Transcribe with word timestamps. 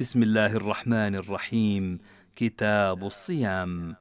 بسم 0.00 0.22
الله 0.22 0.56
الرحمن 0.56 1.14
الرحيم. 1.14 1.98
كتاب 2.36 3.04
الصيام. 3.04 3.96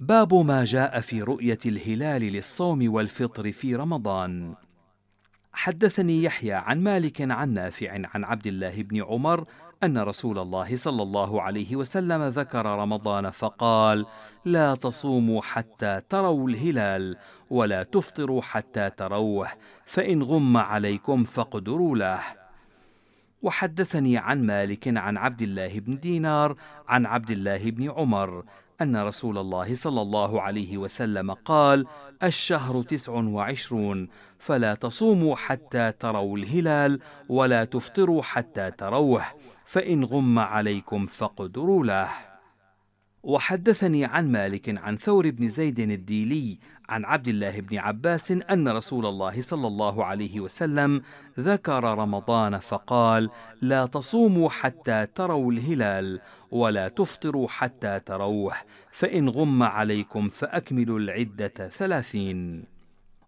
باب 0.00 0.34
ما 0.34 0.64
جاء 0.64 1.00
في 1.00 1.22
رؤية 1.22 1.58
الهلال 1.66 2.22
للصوم 2.22 2.94
والفطر 2.94 3.52
في 3.52 3.74
رمضان. 3.74 4.54
حدثني 5.52 6.22
يحيى 6.22 6.52
عن 6.52 6.80
مالك 6.80 7.30
عن 7.30 7.54
نافع 7.54 7.92
عن 8.14 8.24
عبد 8.24 8.46
الله 8.46 8.82
بن 8.82 9.02
عمر 9.02 9.44
أن 9.82 9.98
رسول 9.98 10.38
الله 10.38 10.76
صلى 10.76 11.02
الله 11.02 11.42
عليه 11.42 11.76
وسلم 11.76 12.24
ذكر 12.24 12.66
رمضان 12.66 13.30
فقال 13.30 14.06
لا 14.44 14.74
تصوموا 14.74 15.42
حتى 15.42 16.00
تروا 16.08 16.48
الهلال 16.48 17.16
ولا 17.50 17.82
تفطروا 17.82 18.42
حتى 18.42 18.90
تروه 18.90 19.48
فإن 19.86 20.22
غم 20.22 20.56
عليكم 20.56 21.24
فاقدروا 21.24 21.96
له 21.96 22.45
وحدثني 23.46 24.18
عن 24.18 24.46
مالك 24.46 24.88
عن 24.88 25.16
عبد 25.16 25.42
الله 25.42 25.80
بن 25.80 25.98
دينار 25.98 26.56
عن 26.88 27.06
عبد 27.06 27.30
الله 27.30 27.70
بن 27.70 27.90
عمر 27.90 28.44
أن 28.82 28.96
رسول 28.96 29.38
الله 29.38 29.74
صلى 29.74 30.02
الله 30.02 30.42
عليه 30.42 30.78
وسلم 30.78 31.30
قال 31.30 31.86
الشهر 32.22 32.82
تسع 32.82 33.12
وعشرون 33.12 34.08
فلا 34.38 34.74
تصوموا 34.74 35.36
حتى 35.36 35.92
تروا 35.92 36.38
الهلال 36.38 37.00
ولا 37.28 37.64
تفطروا 37.64 38.22
حتى 38.22 38.70
تروه 38.70 39.22
فإن 39.64 40.04
غم 40.04 40.38
عليكم 40.38 41.06
فاقدروا 41.06 41.84
له. 41.84 42.08
وحدثني 43.22 44.04
عن 44.04 44.32
مالك 44.32 44.78
عن 44.78 44.96
ثور 44.96 45.30
بن 45.30 45.48
زيد 45.48 45.78
الديلي 45.78 46.58
عن 46.88 47.04
عبد 47.04 47.28
الله 47.28 47.60
بن 47.60 47.78
عباس 47.78 48.32
أن 48.32 48.68
رسول 48.68 49.06
الله 49.06 49.40
صلى 49.40 49.66
الله 49.66 50.04
عليه 50.04 50.40
وسلم 50.40 51.02
ذكر 51.40 51.84
رمضان 51.84 52.58
فقال 52.58 53.30
لا 53.62 53.86
تصوموا 53.86 54.50
حتى 54.50 55.06
تروا 55.06 55.52
الهلال 55.52 56.20
ولا 56.50 56.88
تفطروا 56.88 57.48
حتى 57.48 58.00
تروه 58.00 58.54
فإن 58.92 59.28
غم 59.28 59.62
عليكم 59.62 60.28
فأكملوا 60.28 60.98
العدة 60.98 61.68
ثلاثين. 61.68 62.64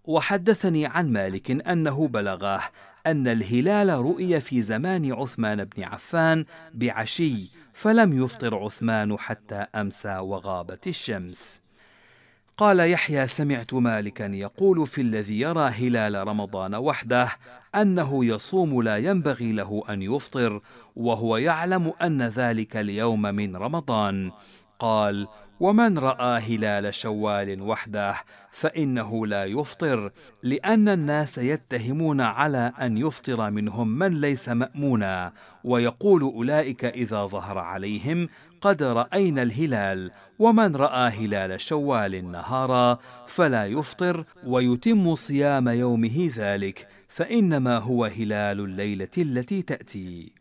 وحدثني 0.05 0.87
عن 0.87 1.13
مالك 1.13 1.51
أنه 1.69 2.09
بلغاه 2.09 2.63
أن 3.07 3.29
الهلال 3.29 3.89
رؤي 3.89 4.41
في 4.41 4.63
زمان 4.63 5.13
عثمان 5.13 5.65
بن 5.65 5.83
عفان 5.83 6.45
بعشي 6.75 7.51
فلم 7.73 8.25
يفطر 8.25 8.55
عثمان 8.55 9.19
حتى 9.19 9.67
أمسى 9.75 10.19
وغابت 10.19 10.87
الشمس. 10.87 11.68
قال 12.59 12.81
يحيى 12.81 13.27
سمعت 13.27 13.75
مالكا 13.75 14.25
يقول 14.25 14.87
في 14.87 15.01
الذي 15.01 15.41
يرى 15.41 15.69
هلال 15.69 16.29
رمضان 16.29 16.75
وحده 16.75 17.29
أنه 17.75 18.25
يصوم 18.25 18.83
لا 18.83 18.97
ينبغي 18.97 19.53
له 19.53 19.83
أن 19.89 20.03
يفطر 20.03 20.61
وهو 20.97 21.37
يعلم 21.37 21.93
أن 22.03 22.23
ذلك 22.23 22.77
اليوم 22.77 23.23
من 23.23 23.57
رمضان. 23.57 24.31
قال 24.79 25.29
ومن 25.61 25.99
رأى 25.99 26.41
هلال 26.41 26.95
شوال 26.95 27.63
وحده 27.63 28.15
فإنه 28.53 29.27
لا 29.27 29.45
يفطر 29.45 30.13
لأن 30.43 30.89
الناس 30.89 31.39
يتهمون 31.39 32.21
على 32.21 32.73
أن 32.81 32.99
يفطر 32.99 33.51
منهم 33.51 33.89
من 33.89 34.21
ليس 34.21 34.49
مأمونا 34.49 35.33
ويقول 35.65 36.23
أولئك 36.23 36.85
إذا 36.85 37.25
ظهر 37.25 37.59
عليهم 37.59 38.29
قد 38.61 38.83
راينا 38.83 39.43
الهلال 39.43 40.11
ومن 40.39 40.77
راى 40.77 41.11
هلال 41.11 41.61
شوال 41.61 42.33
نهارا 42.33 42.99
فلا 43.27 43.67
يفطر 43.67 44.25
ويتم 44.45 45.15
صيام 45.15 45.69
يومه 45.69 46.31
ذلك 46.37 46.89
فانما 47.09 47.79
هو 47.79 48.05
هلال 48.05 48.61
الليلة 48.61 49.09
التي 49.19 49.63
تاتي. 49.63 50.33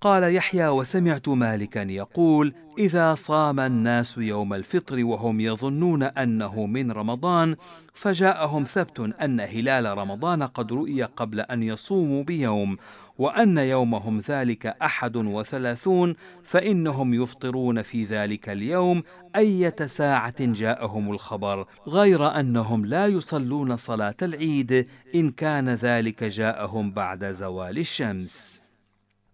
قال 0.00 0.34
يحيى 0.34 0.68
وسمعت 0.68 1.28
مالكا 1.28 1.80
يقول 1.80 2.54
اذا 2.78 3.14
صام 3.14 3.60
الناس 3.60 4.18
يوم 4.18 4.54
الفطر 4.54 5.04
وهم 5.04 5.40
يظنون 5.40 6.02
انه 6.02 6.66
من 6.66 6.92
رمضان 6.92 7.56
فجاءهم 7.94 8.64
ثبت 8.64 9.00
ان 9.00 9.40
هلال 9.40 9.98
رمضان 9.98 10.42
قد 10.42 10.72
رؤي 10.72 11.02
قبل 11.02 11.40
ان 11.40 11.62
يصوموا 11.62 12.22
بيوم 12.24 12.76
وأن 13.18 13.58
يومهم 13.58 14.18
ذلك 14.18 14.66
أحد 14.66 15.16
وثلاثون 15.16 16.14
فإنهم 16.42 17.14
يفطرون 17.14 17.82
في 17.82 18.04
ذلك 18.04 18.48
اليوم 18.48 19.02
أية 19.36 19.76
ساعة 19.86 20.34
جاءهم 20.40 21.12
الخبر 21.12 21.66
غير 21.88 22.40
أنهم 22.40 22.86
لا 22.86 23.06
يصلون 23.06 23.76
صلاة 23.76 24.14
العيد 24.22 24.88
إن 25.14 25.30
كان 25.30 25.68
ذلك 25.68 26.24
جاءهم 26.24 26.90
بعد 26.90 27.30
زوال 27.30 27.78
الشمس. 27.78 28.62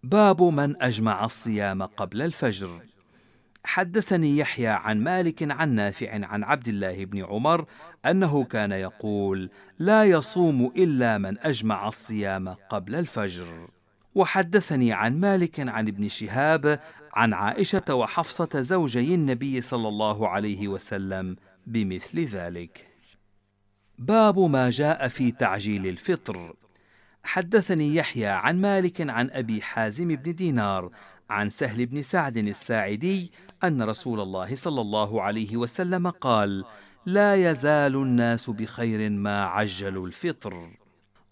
باب 0.03 0.43
من 0.43 0.83
أجمع 0.83 1.25
الصيام 1.25 1.83
قبل 1.83 2.23
الفجر. 2.23 2.94
حدثني 3.65 4.39
يحيى 4.39 4.69
عن 4.69 5.01
مالك 5.01 5.51
عن 5.53 5.75
نافع 5.75 6.27
عن 6.27 6.45
عبد 6.45 6.69
الله 6.69 7.05
بن 7.05 7.25
عمر 7.25 7.65
أنه 8.07 8.45
كان 8.45 8.73
يقول 8.73 9.51
لا 9.79 10.05
يصوم 10.05 10.73
إلا 10.77 11.19
من 11.19 11.39
أجمع 11.39 11.89
الصيام 11.89 12.49
قبل 12.49 12.95
الفجر. 12.95 13.69
وحدثني 14.15 14.93
عن 14.93 15.21
مالك 15.21 15.61
عن 15.61 15.89
ابن 15.89 16.09
شهاب 16.09 16.81
عن 17.15 17.33
عائشة 17.33 17.95
وحفصة 17.95 18.61
زوجي 18.61 19.15
النبي 19.15 19.61
صلى 19.61 19.89
الله 19.89 20.29
عليه 20.29 20.69
وسلم 20.69 21.37
بمثل 21.67 22.25
ذلك. 22.25 22.87
باب 23.99 24.39
ما 24.39 24.71
جاء 24.71 25.09
في 25.09 25.31
تعجيل 25.31 25.87
الفطر. 25.87 26.55
حدثني 27.23 27.95
يحيى 27.95 28.27
عن 28.27 28.61
مالك 28.61 29.11
عن 29.11 29.31
أبي 29.31 29.63
حازم 29.63 30.09
بن 30.09 30.35
دينار 30.35 30.91
عن 31.31 31.49
سهل 31.49 31.87
بن 31.87 32.03
سعد 32.03 32.37
الساعدي 32.37 33.33
أن 33.67 33.83
رسول 33.83 34.21
الله 34.21 34.55
صلى 34.55 34.81
الله 34.81 35.23
عليه 35.23 35.57
وسلم 35.57 36.09
قال 36.09 36.65
لا 37.07 37.51
يزال 37.51 37.97
الناس 37.97 38.51
بخير 38.51 39.11
ما 39.11 39.45
عجلوا 39.45 40.07
الفطر. 40.07 40.71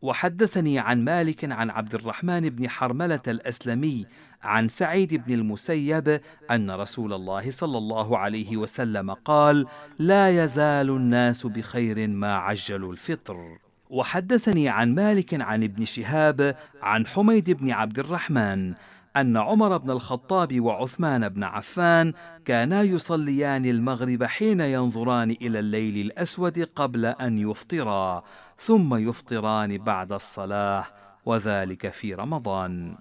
وحدثني 0.02 0.78
عن 0.78 1.04
مالك 1.04 1.52
عن 1.52 1.70
عبد 1.70 1.94
الرحمن 1.94 2.40
بن 2.40 2.68
حرملة 2.68 3.20
الأسلمي 3.28 4.06
عن 4.42 4.68
سعيد 4.68 5.14
بن 5.14 5.34
المسيب 5.34 6.20
أن 6.50 6.70
رسول 6.70 7.12
الله 7.12 7.50
صلى 7.50 7.78
الله 7.78 8.18
عليه 8.18 8.56
وسلم 8.56 9.10
قال 9.10 9.66
لا 9.98 10.44
يزال 10.44 10.90
الناس 10.90 11.46
بخير 11.46 12.08
ما 12.08 12.36
عجلوا 12.36 12.92
الفطر. 12.92 13.58
وحدثني 13.90 14.68
عن 14.68 14.94
مالك 14.94 15.40
عن 15.40 15.62
ابن 15.62 15.84
شهاب 15.84 16.56
عن 16.82 17.06
حميد 17.06 17.50
بن 17.50 17.70
عبد 17.70 17.98
الرحمن 17.98 18.74
أن 19.16 19.36
عمر 19.36 19.76
بن 19.76 19.90
الخطاب 19.90 20.60
وعثمان 20.60 21.28
بن 21.28 21.44
عفان 21.44 22.12
كانا 22.44 22.82
يصليان 22.82 23.66
المغرب 23.66 24.24
حين 24.24 24.60
ينظران 24.60 25.30
إلى 25.30 25.58
الليل 25.58 26.06
الأسود 26.06 26.58
قبل 26.58 27.06
أن 27.06 27.38
يفطرا 27.38 28.22
ثم 28.58 28.94
يفطران 28.94 29.78
بعد 29.78 30.12
الصلاة 30.12 30.84
وذلك 31.26 31.88
في 31.88 32.14
رمضان. 32.14 32.96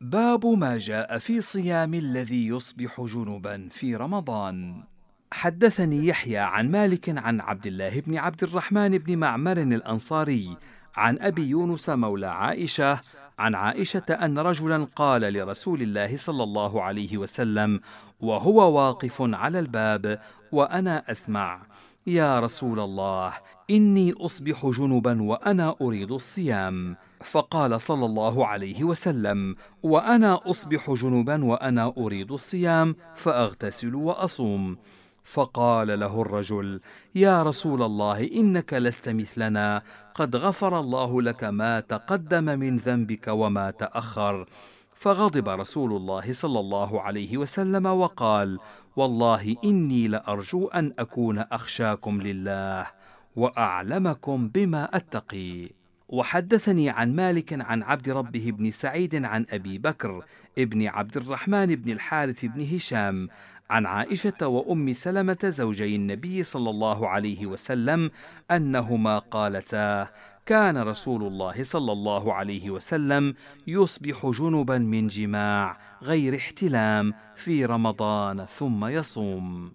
باب 0.00 0.46
ما 0.46 0.78
جاء 0.78 1.18
في 1.18 1.40
صيام 1.40 1.94
الذي 1.94 2.46
يصبح 2.46 3.00
جنبا 3.00 3.68
في 3.70 3.96
رمضان. 3.96 4.82
حدثني 5.32 6.06
يحيى 6.06 6.38
عن 6.38 6.70
مالك 6.70 7.18
عن 7.18 7.40
عبد 7.40 7.66
الله 7.66 8.00
بن 8.00 8.18
عبد 8.18 8.42
الرحمن 8.42 8.98
بن 8.98 9.18
معمر 9.18 9.56
الأنصاري 9.58 10.56
عن 10.96 11.18
أبي 11.18 11.48
يونس 11.48 11.88
مولى 11.88 12.26
عائشة 12.26 13.00
عن 13.38 13.54
عائشة 13.54 14.02
أن 14.10 14.38
رجلا 14.38 14.86
قال 14.96 15.20
لرسول 15.20 15.82
الله 15.82 16.16
صلى 16.16 16.42
الله 16.42 16.82
عليه 16.82 17.18
وسلم 17.18 17.80
وهو 18.20 18.72
واقف 18.78 19.16
على 19.20 19.58
الباب 19.58 20.20
وأنا 20.52 21.10
أسمع 21.10 21.62
يا 22.06 22.40
رسول 22.40 22.80
الله 22.80 23.32
إني 23.70 24.12
أصبح 24.12 24.66
جنبا 24.66 25.22
وأنا 25.22 25.74
أريد 25.80 26.12
الصيام. 26.12 26.96
فقال 27.24 27.80
صلى 27.80 28.06
الله 28.06 28.46
عليه 28.46 28.84
وسلم 28.84 29.56
وأنا 29.82 30.50
أصبح 30.50 30.90
جنبا 30.90 31.44
وأنا 31.44 31.92
أريد 31.98 32.32
الصيام 32.32 32.96
فأغتسل 33.14 33.94
وأصوم. 33.94 34.76
فقال 35.26 36.00
له 36.00 36.22
الرجل 36.22 36.80
يا 37.14 37.42
رسول 37.42 37.82
الله 37.82 38.30
إنك 38.32 38.74
لست 38.74 39.08
مثلنا 39.08 39.82
قد 40.16 40.36
غفر 40.36 40.80
الله 40.80 41.22
لك 41.22 41.44
ما 41.44 41.80
تقدم 41.80 42.44
من 42.44 42.76
ذنبك 42.76 43.28
وما 43.28 43.70
تأخر. 43.70 44.46
فغضب 44.94 45.48
رسول 45.48 45.92
الله 45.92 46.32
صلى 46.32 46.60
الله 46.60 47.00
عليه 47.00 47.36
وسلم 47.36 47.86
وقال 47.86 48.58
والله 48.96 49.56
إني 49.64 50.08
لأرجو 50.08 50.66
أن 50.66 50.92
أكون 50.98 51.38
أخشاكم 51.38 52.22
لله 52.22 52.86
وأعلمكم 53.36 54.48
بما 54.48 54.96
أتقي. 54.96 55.70
وحدثني 56.08 56.90
عن 56.90 57.16
مالك 57.16 57.52
عن 57.52 57.82
عبد 57.82 58.08
ربه 58.08 58.50
بن 58.50 58.70
سعيد 58.70 59.24
عن 59.24 59.46
أبي 59.50 59.78
بكر 59.78 60.24
ابن 60.58 60.86
عبد 60.86 61.16
الرحمن 61.16 61.66
بن 61.66 61.90
الحارث 61.90 62.44
بن 62.44 62.74
هشام 62.74 63.28
عن 63.70 63.86
عائشة 63.86 64.46
وأم 64.46 64.92
سلمة 64.92 65.38
زوجي 65.44 65.96
النبي 65.96 66.42
صلى 66.42 66.70
الله 66.70 67.08
عليه 67.08 67.46
وسلم 67.46 68.10
أنهما 68.50 69.18
قالتا 69.18 70.08
كان 70.46 70.78
رسول 70.78 71.22
الله 71.22 71.62
صلى 71.62 71.92
الله 71.92 72.34
عليه 72.34 72.70
وسلم 72.70 73.34
يصبح 73.66 74.26
جنبا 74.26 74.78
من 74.78 75.08
جماع 75.08 75.78
غير 76.02 76.36
احتلام 76.36 77.14
في 77.34 77.64
رمضان 77.64 78.46
ثم 78.46 78.84
يصوم. 78.84 79.72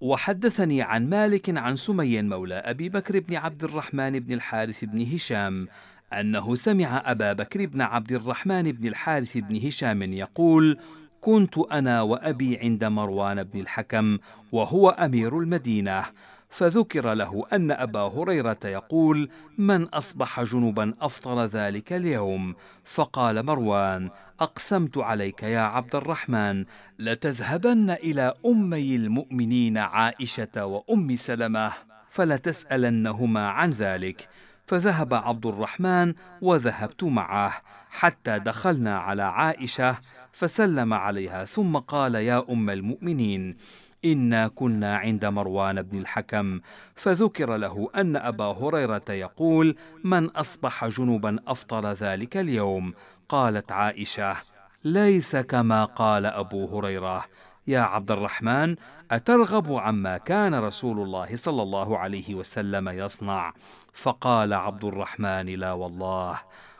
وحدثني 0.00 0.82
عن 0.82 1.08
مالك 1.08 1.58
عن 1.58 1.76
سمي 1.76 2.22
مولى 2.22 2.54
أبي 2.54 2.88
بكر 2.88 3.20
بن 3.20 3.34
عبد 3.34 3.64
الرحمن 3.64 4.20
بن 4.20 4.32
الحارث 4.32 4.84
بن 4.84 5.14
هشام 5.14 5.68
أنه 6.12 6.54
سمع 6.54 7.02
أبا 7.10 7.32
بكر 7.32 7.66
بن 7.66 7.80
عبد 7.80 8.12
الرحمن 8.12 8.72
بن 8.72 8.88
الحارث 8.88 9.36
بن 9.36 9.66
هشام 9.66 10.02
يقول 10.02 10.78
كنت 11.20 11.58
أنا 11.58 12.02
وأبي 12.02 12.58
عند 12.58 12.84
مروان 12.84 13.42
بن 13.42 13.60
الحكم 13.60 14.18
وهو 14.52 14.90
أمير 14.90 15.38
المدينة 15.38 16.04
فذكر 16.50 17.14
له 17.14 17.44
أن 17.52 17.70
أبا 17.70 18.00
هريرة 18.00 18.58
يقول 18.64 19.28
من 19.58 19.84
أصبح 19.84 20.42
جنبا 20.42 20.94
أفطر 21.00 21.44
ذلك 21.44 21.92
اليوم؟ 21.92 22.54
فقال 22.84 23.46
مروان 23.46 24.10
أقسمت 24.40 24.98
عليك 24.98 25.42
يا 25.42 25.60
عبد 25.60 25.94
الرحمن 25.94 26.64
لتذهبن 26.98 27.90
إلى 27.90 28.34
أمي 28.46 28.96
المؤمنين 28.96 29.78
عائشة 29.78 30.66
وأم 30.66 31.16
سلمة 31.16 31.72
فلتسألنهما 32.10 33.48
عن 33.48 33.70
ذلك. 33.70 34.28
فذهب 34.66 35.14
عبد 35.14 35.46
الرحمن 35.46 36.14
وذهبت 36.42 37.04
معه 37.04 37.52
حتى 37.90 38.38
دخلنا 38.38 38.98
على 38.98 39.22
عائشة 39.22 39.96
فسلم 40.36 40.94
عليها 40.94 41.44
ثم 41.44 41.76
قال 41.76 42.14
يا 42.14 42.44
أم 42.50 42.70
المؤمنين 42.70 43.56
إنا 44.04 44.48
كنا 44.48 44.96
عند 44.96 45.24
مروان 45.24 45.82
بن 45.82 45.98
الحكم 45.98 46.60
فذكر 46.94 47.56
له 47.56 47.90
أن 47.94 48.16
أبا 48.16 48.44
هريرة 48.44 49.04
يقول 49.08 49.76
من 50.04 50.30
أصبح 50.30 50.86
جنبا 50.86 51.38
افطر 51.46 51.92
ذلك 51.92 52.36
اليوم؟ 52.36 52.94
قالت 53.28 53.72
عائشة 53.72 54.36
ليس 54.84 55.36
كما 55.36 55.84
قال 55.84 56.26
أبو 56.26 56.78
هريرة. 56.78 57.24
يا 57.66 57.80
عبد 57.80 58.10
الرحمن 58.10 58.76
أترغب 59.10 59.72
عما 59.72 60.18
كان 60.18 60.54
رسول 60.54 61.00
الله 61.00 61.36
صلى 61.36 61.62
الله 61.62 61.98
عليه 61.98 62.34
وسلم 62.34 62.88
يصنع؟ 62.88 63.52
فقال 63.92 64.54
عبد 64.54 64.84
الرحمن 64.84 65.46
لا 65.46 65.72
والله. 65.72 66.38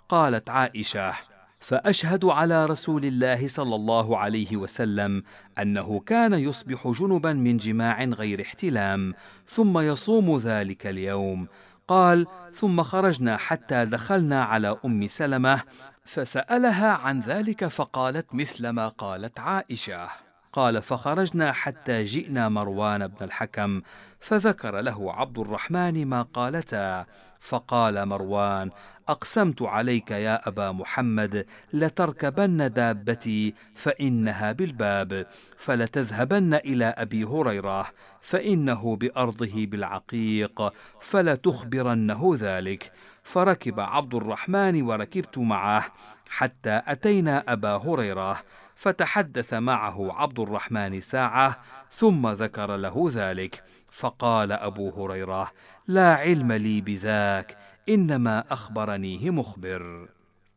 قالت 0.09 0.51
عائشة 0.51 1.36
فأشهد 1.67 2.25
على 2.25 2.67
رسول 2.67 3.05
الله 3.05 3.49
صلى 3.49 3.75
الله 3.75 4.19
عليه 4.19 4.57
وسلم 4.57 5.23
أنه 5.59 6.01
كان 6.01 6.35
يصبح 6.35 6.89
جنبا 6.89 7.33
من 7.33 7.57
جماع 7.57 8.05
غير 8.05 8.43
احتلام 8.43 9.15
ثم 9.47 9.79
يصوم 9.79 10.39
ذلك 10.39 10.87
اليوم. 10.87 11.49
قال 11.89 12.27
ثم 12.55 12.83
خرجنا 12.83 13.37
حتى 13.37 13.85
دخلنا 13.85 14.45
على 14.45 14.77
أم 14.85 15.07
سلمة 15.07 15.63
فسألها 16.05 16.93
عن 16.93 17.21
ذلك 17.21 17.67
فقالت 17.67 18.35
مثل 18.35 18.69
ما 18.69 18.89
قالت 18.89 19.41
عائشة. 19.41 20.09
قال 20.53 20.83
فخرجنا 20.83 21.53
حتى 21.53 22.03
جئنا 22.03 22.49
مروان 22.49 23.07
بن 23.07 23.17
الحكم 23.23 23.83
فذكر 24.21 24.81
له 24.81 25.13
عبد 25.13 25.39
الرحمن 25.39 26.07
ما 26.07 26.23
قالتا. 26.23 27.07
فقال 27.41 28.07
مروان 28.07 28.71
أقسمت 29.09 29.63
عليك 29.63 30.11
يا 30.11 30.49
أبا 30.49 30.73
محمد 30.73 31.47
لتركبن 31.73 32.73
دابتي 32.73 33.55
فإنها 33.75 34.53
بالباب 34.53 35.27
فلتذهبن 35.57 36.55
إلى 36.55 36.85
أبي 36.85 37.25
هريرة 37.25 37.87
فإنه 38.21 38.97
بأرضه 38.97 39.67
بالعقيق 39.67 40.73
فلتخبرنه 41.01 42.37
ذلك. 42.39 42.93
فركب 43.23 43.81
عبد 43.81 44.15
الرحمن 44.15 44.83
وركبت 44.83 45.39
معه 45.39 45.85
حتى 46.29 46.83
أتينا 46.87 47.45
أبا 47.49 47.77
هريرة. 47.77 48.43
فتحدث 48.77 49.55
معه 49.55 50.13
عبد 50.13 50.39
الرحمن 50.39 51.01
ساعة 51.01 51.61
ثم 51.91 52.29
ذكر 52.29 52.77
له 52.77 53.11
ذلك 53.13 53.63
فقال 53.91 54.53
أبو 54.53 54.91
هريرة 54.91 55.51
لا 55.89 56.15
علم 56.15 56.53
لي 56.53 56.81
بذاك 56.81 57.57
إنما 57.89 58.45
اخبرنيه 58.51 59.31
مخبر. 59.31 60.09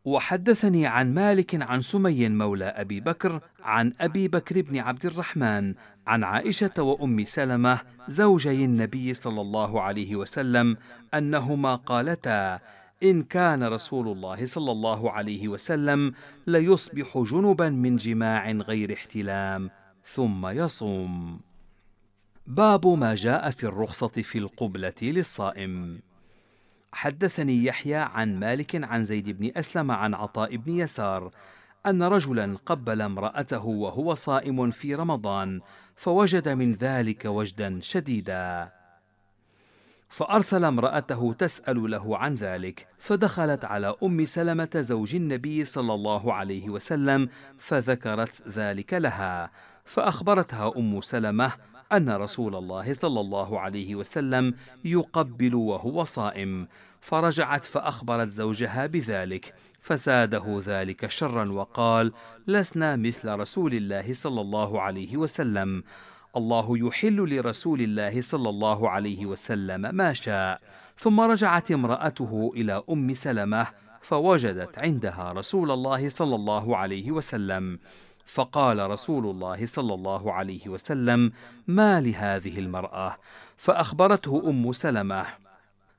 وحدثني 0.06 0.88
عن 0.88 1.14
مالك 1.14 1.62
عن 1.62 1.82
سمي 1.82 2.30
مولى 2.30 2.66
أبي 2.66 3.00
بكر 3.00 3.42
عن 3.64 3.94
أبي 4.00 4.28
بكر 4.28 4.62
بن 4.62 4.78
عبد 4.78 5.06
الرحمن 5.06 5.74
عن 6.08 6.24
عائشة 6.24 6.84
وأم 6.84 7.24
سلمة 7.24 7.80
زوجي 8.08 8.66
النبي 8.66 9.14
صلى 9.14 9.42
الله 9.42 9.82
عليه 9.82 10.16
وسلم 10.16 10.78
أنهما 11.14 11.76
قالتا 11.76 12.60
إن 13.04 13.22
كان 13.24 13.64
رسول 13.64 14.08
الله 14.08 14.46
صلى 14.46 14.72
الله 14.72 15.12
عليه 15.12 15.48
وسلم 15.48 16.14
ليصبح 16.48 17.18
جنبا 17.18 17.70
من 17.70 17.96
جماع 17.96 18.52
غير 18.52 18.94
احتلام 18.94 19.70
ثم 20.06 20.48
يصوم. 20.48 21.40
باب 22.48 22.88
ما 22.88 23.16
جاء 23.16 23.52
في 23.52 23.64
الرخصة 23.64 24.08
في 24.08 24.38
القبلة 24.38 24.94
للصائم. 25.02 26.00
حدثني 26.92 27.66
يحيى 27.66 27.96
عن 27.96 28.40
مالك 28.40 28.84
عن 28.84 29.04
زيد 29.04 29.30
بن 29.30 29.52
أسلم 29.56 29.92
عن 29.92 30.14
عطاء 30.14 30.56
بن 30.56 30.74
يسار 30.74 31.32
أن 31.86 32.04
رجلا 32.04 32.58
قبل 32.66 33.02
امرأته 33.02 33.66
وهو 33.66 34.14
صائم 34.14 34.72
في 34.72 34.96
رمضان 34.96 35.62
فوجد 35.96 36.50
من 36.50 36.74
ذلك 36.74 37.26
وجدا 37.26 37.80
شديدا. 37.82 38.79
فأرسل 40.10 40.66
امرأته 40.66 41.34
تسأل 41.40 41.92
له 41.92 42.18
عن 42.18 42.36
ذلك 42.36 42.88
فدخلت 43.00 43.66
على 43.66 43.96
أم 44.04 44.26
سلمة 44.26 44.70
زوج 44.76 45.16
النبي 45.16 45.66
صلى 45.66 45.94
الله 45.94 46.34
عليه 46.34 46.70
وسلم 46.70 47.30
فذكرت 47.58 48.48
ذلك 48.48 48.94
لها 48.94 49.52
فأخبرتها 49.86 50.74
أم 50.78 51.02
سلمة 51.02 51.52
أن 51.92 52.10
رسول 52.10 52.56
الله 52.56 52.94
صلى 52.94 53.20
الله 53.20 53.60
عليه 53.60 53.96
وسلم 53.96 54.54
يقبل 54.86 55.56
وهو 55.56 56.04
صائم 56.04 56.68
فرجعت 57.02 57.66
فأخبرت 57.66 58.30
زوجها 58.30 58.86
بذلك 58.86 59.54
فزاده 59.82 60.62
ذلك 60.66 61.10
شرا 61.10 61.52
وقال 61.52 62.12
لسنا 62.48 62.96
مثل 62.96 63.30
رسول 63.30 63.74
الله 63.74 64.14
صلى 64.14 64.42
الله 64.42 64.82
عليه 64.82 65.18
وسلم 65.18 65.84
الله 66.38 66.78
يحل 66.78 67.36
لرسول 67.36 67.82
الله 67.82 68.22
صلى 68.22 68.50
الله 68.50 68.90
عليه 68.90 69.26
وسلم 69.26 69.96
ما 69.96 70.14
شاء. 70.14 70.62
ثم 70.98 71.20
رجعت 71.20 71.72
امرأته 71.72 72.52
إلى 72.56 72.84
أم 72.90 73.14
سلمة 73.14 73.68
فوجدت 74.02 74.80
عندها 74.80 75.32
رسول 75.32 75.72
الله 75.72 76.10
صلى 76.10 76.36
الله 76.36 76.78
عليه 76.78 77.12
وسلم. 77.12 77.80
فقال 78.26 78.90
رسول 78.90 79.26
الله 79.26 79.66
صلى 79.66 79.94
الله 79.94 80.34
عليه 80.34 80.68
وسلم 80.68 81.32
ما 81.68 82.02
لهذه 82.02 82.60
المرأة؟ 82.60 83.18
فأخبرته 83.58 84.44
أم 84.50 84.72
سلمة. 84.72 85.26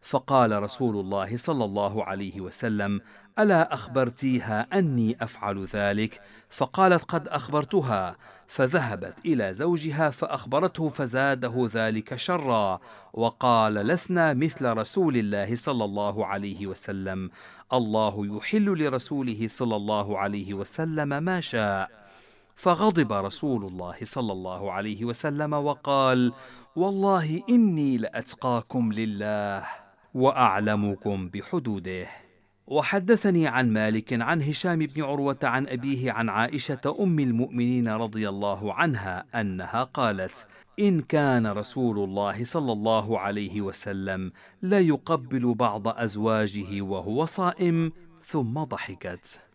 فقال 0.03 0.63
رسول 0.63 0.97
الله 0.97 1.37
صلى 1.37 1.65
الله 1.65 2.05
عليه 2.05 2.41
وسلم 2.41 3.01
ألا 3.39 3.75
أخبرتيها 3.75 4.67
أني 4.73 5.17
أفعل 5.21 5.65
ذلك؟ 5.65 6.21
فقالت 6.51 7.05
قد 7.05 7.29
أخبرتها. 7.29 8.17
فذهبت 8.51 9.15
إلى 9.27 9.53
زوجها 9.53 10.11
فأخبرته 10.11 10.89
فزاده 10.89 11.69
ذلك 11.75 12.17
شرا 12.17 12.81
وقال 13.13 13.75
لسنا 13.75 14.33
مثل 14.33 14.67
رسول 14.67 15.17
الله 15.17 15.57
صلى 15.57 15.85
الله 15.85 16.27
عليه 16.27 16.67
وسلم. 16.67 17.31
الله 17.73 18.37
يحل 18.37 18.65
لرسوله 18.65 19.49
صلى 19.49 19.77
الله 19.77 20.19
عليه 20.19 20.55
وسلم 20.55 21.09
ما 21.09 21.41
شاء. 21.41 21.91
فغضب 22.57 23.13
رسول 23.13 23.65
الله 23.65 23.97
صلى 24.03 24.33
الله 24.33 24.73
عليه 24.73 25.05
وسلم 25.05 25.53
وقال 25.53 26.33
والله 26.77 27.43
إني 27.49 27.99
لأتقاكم 27.99 28.93
لله 28.93 29.65
وأعلمكم 30.15 31.29
بحدوده. 31.29 32.30
وحدثني 32.71 33.47
عن 33.47 33.73
مالك 33.73 34.13
عن 34.13 34.43
هشام 34.43 34.79
بن 34.79 35.03
عروة 35.03 35.39
عن 35.43 35.67
أبيه 35.67 36.13
عن 36.13 36.29
عائشة 36.29 36.97
أم 37.01 37.19
المؤمنين 37.19 37.89
رضي 37.89 38.29
الله 38.29 38.75
عنها 38.75 39.25
أنها 39.35 39.83
قالت 39.83 40.47
إن 40.81 41.01
كان 41.01 41.47
رسول 41.47 41.99
الله 41.99 42.45
صلى 42.45 42.73
الله 42.73 43.19
عليه 43.19 43.61
وسلم 43.61 44.33
ليقبل 44.63 45.55
بعض 45.55 45.89
أزواجه 45.89 46.83
وهو 46.83 47.25
صائم 47.25 47.93
ثم 48.23 48.53
ضحكت. 48.53 49.50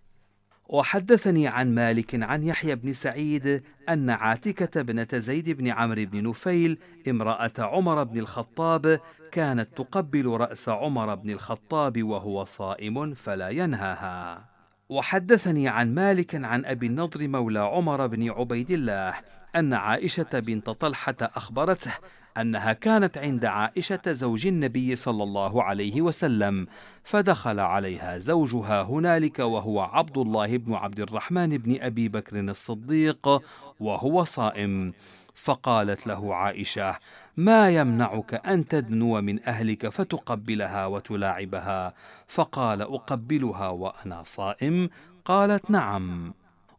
وحدثني 0.70 1.48
عن 1.48 1.76
مالك 1.76 2.24
عن 2.24 2.44
يحيى 2.44 2.76
بن 2.76 2.94
سعيد 2.94 3.64
أن 3.90 4.10
عاتكة 4.10 4.82
بنة 4.82 5.08
زيد 5.14 5.50
بن 5.50 5.68
عمرو 5.68 6.06
بن 6.06 6.30
نفيل 6.30 6.78
امرأة 7.08 7.52
عمر 7.60 8.04
بن 8.04 8.20
الخطاب 8.20 9.00
كانت 9.32 9.78
تقبل 9.78 10.26
رأس 10.28 10.70
عمر 10.70 11.16
بن 11.16 11.30
الخطاب 11.30 12.04
وهو 12.04 12.44
صائم 12.44 13.14
فلا 13.14 13.50
ينهاها. 13.50 14.46
وحدثني 14.90 15.68
عن 15.68 15.96
مالك 15.96 16.36
عن 16.36 16.66
أبي 16.66 16.88
النضر 16.88 17.28
مولى 17.28 17.60
عمر 17.60 18.08
بن 18.08 18.30
عبيد 18.30 18.72
الله 18.72 19.14
أن 19.56 19.74
عائشة 19.74 20.40
بنت 20.40 20.70
طلحة 20.70 21.16
أخبرته 21.22 21.92
أنها 22.38 22.74
كانت 22.74 23.18
عند 23.18 23.46
عائشة 23.46 24.02
زوج 24.08 24.48
النبي 24.48 24.96
صلى 24.96 25.24
الله 25.24 25.64
عليه 25.64 26.02
وسلم، 26.02 26.68
فدخل 27.04 27.60
عليها 27.60 28.18
زوجها 28.18 28.82
هنالك 28.84 29.40
وهو 29.40 29.82
عبد 29.82 30.18
الله 30.18 30.58
بن 30.58 30.74
عبد 30.74 31.00
الرحمن 31.00 31.50
بن 31.50 31.82
أبي 31.82 32.10
بكر 32.10 32.40
الصديق 32.40 33.42
وهو 33.80 34.24
صائم، 34.24 34.94
فقالت 35.34 36.08
له 36.08 36.36
عائشة: 36.36 36.98
ما 37.38 37.70
يمنعك 37.70 38.34
أن 38.34 38.68
تدنو 38.68 39.22
من 39.22 39.48
أهلك 39.48 39.90
فتقبلها 39.90 40.86
وتلاعبها؟ 40.86 41.94
فقال: 42.28 42.82
أقبلها 42.82 43.68
وأنا 43.70 44.24
صائم؟ 44.24 44.90
قالت: 45.26 45.72
نعم. 45.72 46.34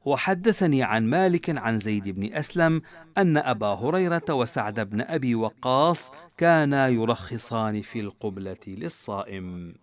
وحدثني 0.07 0.83
عن 0.83 1.07
مالك 1.07 1.59
عن 1.59 1.79
زيد 1.79 2.09
بن 2.09 2.35
أسلم 2.35 2.81
أن 3.19 3.37
أبا 3.37 3.67
هريرة 3.67 4.25
وسعد 4.31 4.91
بن 4.91 5.01
أبي 5.01 5.35
وقاص 5.35 6.11
كانا 6.39 6.89
يرخصان 6.89 7.83
في 7.83 8.01
القبلة 8.01 8.57
للصائم. 8.67 9.75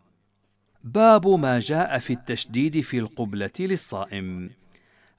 باب 0.84 1.27
ما 1.27 1.60
جاء 1.60 2.00
في 2.00 2.13
التشديد 2.13 2.82
في 2.82 3.00
القبلة 3.00 3.51
للصائم. 3.60 4.50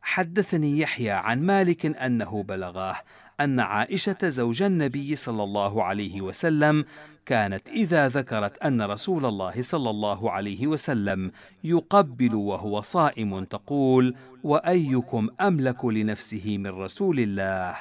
حدثني 0.03 0.79
يحيى 0.79 1.11
عن 1.11 1.43
مالك 1.43 1.87
أنه 1.87 2.43
بلغاه 2.43 2.97
أن 3.41 3.61
عائشة 3.61 4.17
زوج 4.23 4.62
النبي 4.62 5.17
صلى 5.17 5.43
الله 5.43 5.85
عليه 5.85 6.21
وسلم 6.21 6.85
كانت 7.26 7.69
إذا 7.69 8.09
ذكرت 8.09 8.59
أن 8.59 8.83
رسول 8.83 9.26
الله 9.26 9.62
صلى 9.62 9.91
الله 9.91 10.31
عليه 10.31 10.67
وسلم 10.67 11.33
يقبل 11.64 12.35
وهو 12.35 12.81
صائم 12.81 13.45
تقول 13.45 14.14
وأيكم 14.45 15.29
أملك 15.41 15.85
لنفسه 15.85 16.59
من 16.59 16.71
رسول 16.71 17.21
الله 17.21 17.76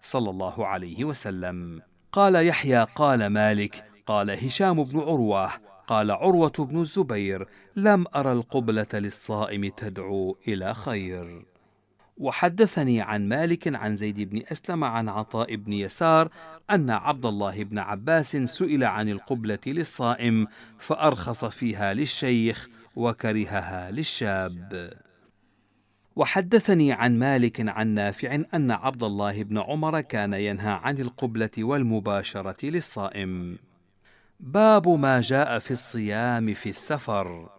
صلى 0.00 0.30
الله 0.30 0.66
عليه 0.66 1.04
وسلم؟ 1.04 1.82
قال 2.12 2.34
يحيى 2.34 2.86
قال 2.94 3.26
مالك 3.26 3.84
قال 4.06 4.30
هشام 4.30 4.84
بن 4.84 5.00
عروة 5.00 5.50
قال 5.86 6.10
عروة 6.10 6.52
بن 6.58 6.80
الزبير 6.80 7.48
لم 7.76 8.04
أرى 8.16 8.32
القبلة 8.32 8.86
للصائم 8.94 9.68
تدعو 9.68 10.36
إلى 10.48 10.74
خير. 10.74 11.44
وحدثني 12.18 13.00
عن 13.00 13.28
مالك 13.28 13.74
عن 13.74 13.96
زيد 13.96 14.20
بن 14.20 14.42
أسلم 14.52 14.84
عن 14.84 15.08
عطاء 15.08 15.56
بن 15.56 15.72
يسار 15.72 16.28
أن 16.70 16.90
عبد 16.90 17.26
الله 17.26 17.64
بن 17.64 17.78
عباس 17.78 18.36
سئل 18.36 18.84
عن 18.84 19.08
القبلة 19.08 19.58
للصائم 19.66 20.46
فأرخص 20.78 21.44
فيها 21.44 21.94
للشيخ 21.94 22.68
وكرهها 22.96 23.90
للشاب. 23.90 24.92
وحدثني 26.16 26.92
عن 26.92 27.18
مالك 27.18 27.68
عن 27.68 27.88
نافع 27.88 28.42
أن 28.54 28.70
عبد 28.70 29.02
الله 29.02 29.42
بن 29.42 29.58
عمر 29.58 30.00
كان 30.00 30.32
ينهى 30.32 30.80
عن 30.82 30.98
القبلة 30.98 31.50
والمباشرة 31.58 32.66
للصائم. 32.66 33.58
باب 34.40 34.88
ما 34.88 35.20
جاء 35.20 35.58
في 35.58 35.70
الصيام 35.70 36.54
في 36.54 36.68
السفر. 36.68 37.57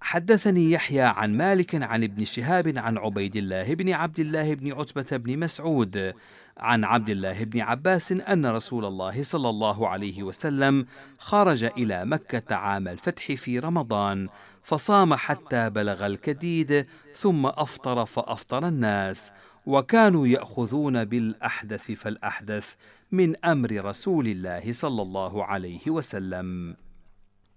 حدثني 0.00 0.70
يحيى 0.70 1.02
عن 1.02 1.36
مالك 1.36 1.74
عن 1.74 2.04
ابن 2.04 2.24
شهاب 2.24 2.78
عن 2.78 2.98
عبيد 2.98 3.36
الله 3.36 3.74
بن 3.74 3.92
عبد 3.92 4.20
الله 4.20 4.54
بن 4.54 4.72
عتبة 4.72 5.16
بن 5.16 5.38
مسعود 5.38 6.14
عن 6.56 6.84
عبد 6.84 7.10
الله 7.10 7.44
بن 7.44 7.60
عباس 7.60 8.12
أن 8.12 8.46
رسول 8.46 8.84
الله 8.84 9.22
صلى 9.22 9.48
الله 9.48 9.88
عليه 9.88 10.22
وسلم 10.22 10.86
خرج 11.18 11.64
إلى 11.64 12.04
مكة 12.04 12.54
عام 12.54 12.88
الفتح 12.88 13.32
في 13.32 13.58
رمضان 13.58 14.28
فصام 14.62 15.14
حتى 15.14 15.70
بلغ 15.70 16.06
الكديد 16.06 16.86
ثم 17.16 17.46
أفطر 17.46 18.06
فأفطر 18.06 18.68
الناس 18.68 19.32
وكانوا 19.66 20.26
يأخذون 20.26 21.04
بالأحدث 21.04 21.90
فالأحدث 21.90 22.74
من 23.12 23.44
أمر 23.44 23.84
رسول 23.84 24.28
الله 24.28 24.72
صلى 24.72 25.02
الله 25.02 25.44
عليه 25.44 25.90
وسلم. 25.90 26.76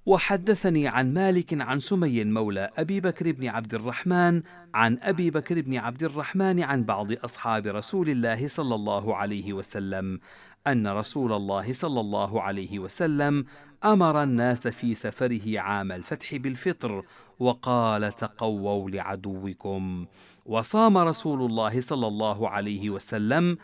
وحدثني 0.05 0.88
عن 0.88 1.13
مالك 1.13 1.62
عن 1.62 1.79
سمي 1.79 2.24
مولى 2.24 2.69
أبي 2.77 3.00
بكر 3.00 3.31
بن 3.31 3.48
عبد 3.48 3.74
الرحمن 3.74 4.43
عن 4.74 4.98
أبي 5.01 5.31
بكر 5.31 5.62
بن 5.62 5.77
عبد 5.77 6.03
الرحمن 6.03 6.63
عن 6.63 6.83
بعض 6.83 7.12
أصحاب 7.12 7.67
رسول 7.67 8.10
الله 8.10 8.48
صلى 8.48 8.75
الله 8.75 9.15
عليه 9.15 9.53
وسلم 9.53 10.19
أن 10.67 10.88
رسول 10.88 11.33
الله 11.33 11.74
صلى 11.74 12.00
الله 12.00 12.41
عليه 12.41 12.79
وسلم 12.79 13.45
أمر 13.86 14.24
الناس 14.24 14.67
في 14.67 14.95
سفره 14.95 15.60
عام 15.60 15.91
الفتح 15.91 16.36
بالفطر 16.36 17.03
وقال 17.39 18.12
تقووا 18.12 18.89
لعدوكم. 18.89 20.05
وصام 20.45 20.98
رسول 20.98 21.41
الله 21.41 21.81
صلى 21.81 22.07
الله 22.07 22.50
عليه 22.50 22.89
وسلم 22.89 23.57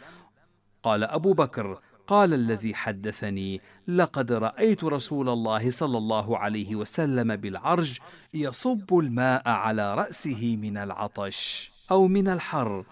قال 0.83 1.03
أبو 1.03 1.33
بكر 1.33 1.79
قال 2.09 2.33
الذي 2.33 2.75
حدثني 2.75 3.61
لقد 3.87 4.31
رأيت 4.31 4.83
رسول 4.83 5.29
الله 5.29 5.71
صلى 5.71 5.97
الله 5.97 6.37
عليه 6.37 6.75
وسلم 6.75 7.35
بالعرج 7.35 7.99
يصب 8.33 8.97
الماء 8.97 9.49
على 9.49 9.95
رأسه 9.95 10.57
من 10.61 10.77
العطش 10.77 11.71
أو 11.91 12.07
من 12.07 12.27
الحر 12.27 12.85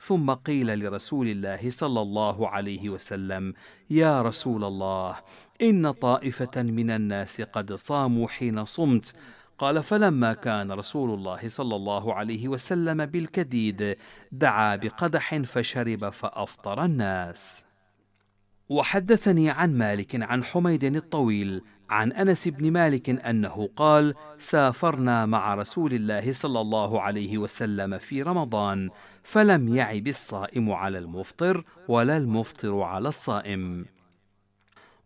ثم 0.00 0.30
قيل 0.30 0.78
لرسول 0.78 1.28
الله 1.28 1.70
صلى 1.70 2.00
الله 2.00 2.48
عليه 2.48 2.88
وسلم 2.88 3.54
يا 3.90 4.22
رسول 4.22 4.64
الله 4.64 5.16
إن 5.62 5.90
طائفة 5.90 6.62
من 6.62 6.90
الناس 6.90 7.40
قد 7.40 7.72
صاموا 7.72 8.28
حين 8.28 8.64
صمت. 8.64 9.14
قال 9.58 9.82
فلما 9.82 10.32
كان 10.32 10.72
رسول 10.72 11.14
الله 11.14 11.48
صلى 11.48 11.76
الله 11.76 12.14
عليه 12.14 12.48
وسلم 12.48 13.06
بالكديد 13.06 13.96
دعا 14.32 14.76
بقدح 14.76 15.36
فشرب 15.36 16.10
فأفطر 16.10 16.84
الناس. 16.84 17.64
وحدثني 18.68 19.50
عن 19.50 19.78
مالك 19.78 20.22
عن 20.22 20.44
حميد 20.44 20.84
الطويل 20.84 21.62
عن 21.90 22.12
أنس 22.12 22.48
بن 22.48 22.70
مالك 22.70 23.10
أنه 23.10 23.68
قال 23.76 24.14
سافرنا 24.38 25.26
مع 25.26 25.54
رسول 25.54 25.92
الله 25.92 26.32
صلى 26.32 26.60
الله 26.60 27.00
عليه 27.00 27.38
وسلم 27.38 27.98
في 27.98 28.22
رمضان 28.22 28.90
فلم 29.22 29.74
يعب 29.74 30.06
الصائم 30.06 30.72
على 30.72 30.98
المفطر 30.98 31.64
ولا 31.88 32.16
المفطر 32.16 32.80
على 32.80 33.08
الصائم. 33.08 33.84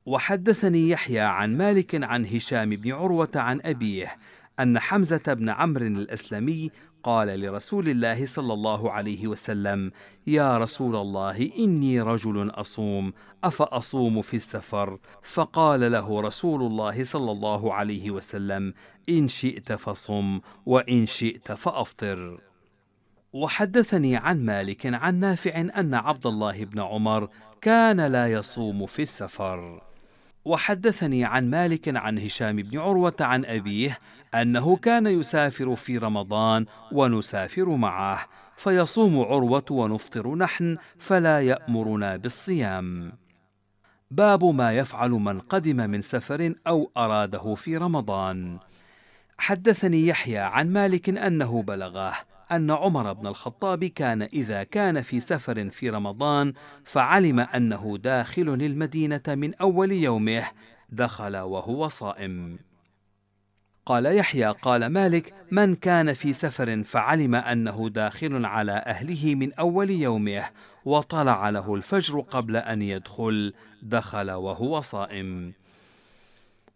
وحدثني 0.06 0.88
يحيى 0.88 1.20
عن 1.20 1.56
مالك 1.56 2.04
عن 2.04 2.26
هشام 2.26 2.70
بن 2.70 2.92
عروة 2.92 3.30
عن 3.34 3.60
أبيه 3.64 4.16
أن 4.60 4.78
حمزة 4.78 5.22
بن 5.26 5.48
عمرو 5.48 5.86
الأسلمي 5.86 6.70
قال 7.02 7.40
لرسول 7.40 7.88
الله 7.88 8.26
صلى 8.26 8.52
الله 8.52 8.92
عليه 8.92 9.26
وسلم 9.26 9.92
يا 10.26 10.58
رسول 10.58 10.96
الله 10.96 11.50
إني 11.58 12.00
رجل 12.00 12.50
أصوم 12.50 13.12
أفأصوم 13.44 14.22
في 14.22 14.36
السفر؟ 14.36 14.98
فقال 15.22 15.92
له 15.92 16.20
رسول 16.20 16.62
الله 16.62 17.04
صلى 17.04 17.32
الله 17.32 17.74
عليه 17.74 18.10
وسلم 18.10 18.74
إن 19.08 19.28
شئت 19.28 19.72
فصم 19.72 20.40
وإن 20.66 21.06
شئت 21.06 21.52
فأفطر. 21.52 22.40
وحدثني 23.32 24.16
عن 24.16 24.44
مالك 24.44 24.86
عن 24.86 25.20
نافع 25.20 25.60
أن 25.60 25.94
عبد 25.94 26.26
الله 26.26 26.64
بن 26.64 26.80
عمر 26.80 27.28
كان 27.60 28.00
لا 28.00 28.32
يصوم 28.32 28.86
في 28.86 29.02
السفر. 29.02 29.88
وحدثني 30.44 31.24
عن 31.24 31.50
مالك 31.50 31.96
عن 31.96 32.18
هشام 32.18 32.56
بن 32.56 32.78
عروة 32.78 33.16
عن 33.20 33.44
أبيه 33.44 33.98
أنه 34.34 34.76
كان 34.76 35.06
يسافر 35.06 35.76
في 35.76 35.98
رمضان 35.98 36.66
ونسافر 36.92 37.68
معه 37.68 38.26
فيصوم 38.56 39.20
عروة 39.20 39.64
ونفطر 39.70 40.34
نحن 40.34 40.76
فلا 40.98 41.40
يأمرنا 41.40 42.16
بالصيام. 42.16 43.12
باب 44.10 44.44
ما 44.44 44.72
يفعل 44.72 45.10
من 45.10 45.40
قدم 45.40 45.76
من 45.76 46.00
سفر 46.00 46.54
أو 46.66 46.90
أراده 46.96 47.54
في 47.54 47.76
رمضان. 47.76 48.58
حدثني 49.38 50.06
يحيى 50.06 50.38
عن 50.38 50.72
مالك 50.72 51.08
أنه 51.08 51.62
بلغاه 51.62 52.14
أن 52.52 52.70
عمر 52.70 53.12
بن 53.12 53.26
الخطاب 53.26 53.84
كان 53.84 54.22
إذا 54.22 54.62
كان 54.62 55.02
في 55.02 55.20
سفر 55.20 55.70
في 55.70 55.90
رمضان 55.90 56.52
فعلم 56.84 57.40
أنه 57.40 57.98
داخل 58.02 58.48
المدينة 58.48 59.22
من 59.28 59.54
أول 59.54 59.92
يومه 59.92 60.44
دخل 60.88 61.36
وهو 61.36 61.88
صائم. 61.88 62.58
قال 63.88 64.06
يحيى 64.06 64.46
قال 64.46 64.86
مالك 64.86 65.34
من 65.50 65.74
كان 65.74 66.12
في 66.12 66.32
سفر 66.32 66.82
فعلم 66.82 67.34
أنه 67.34 67.88
داخل 67.88 68.44
على 68.44 68.72
أهله 68.72 69.34
من 69.34 69.52
أول 69.52 69.90
يومه 69.90 70.44
وطلع 70.84 71.50
له 71.50 71.74
الفجر 71.74 72.20
قبل 72.20 72.56
أن 72.56 72.82
يدخل 72.82 73.54
دخل 73.82 74.30
وهو 74.30 74.80
صائم. 74.80 75.52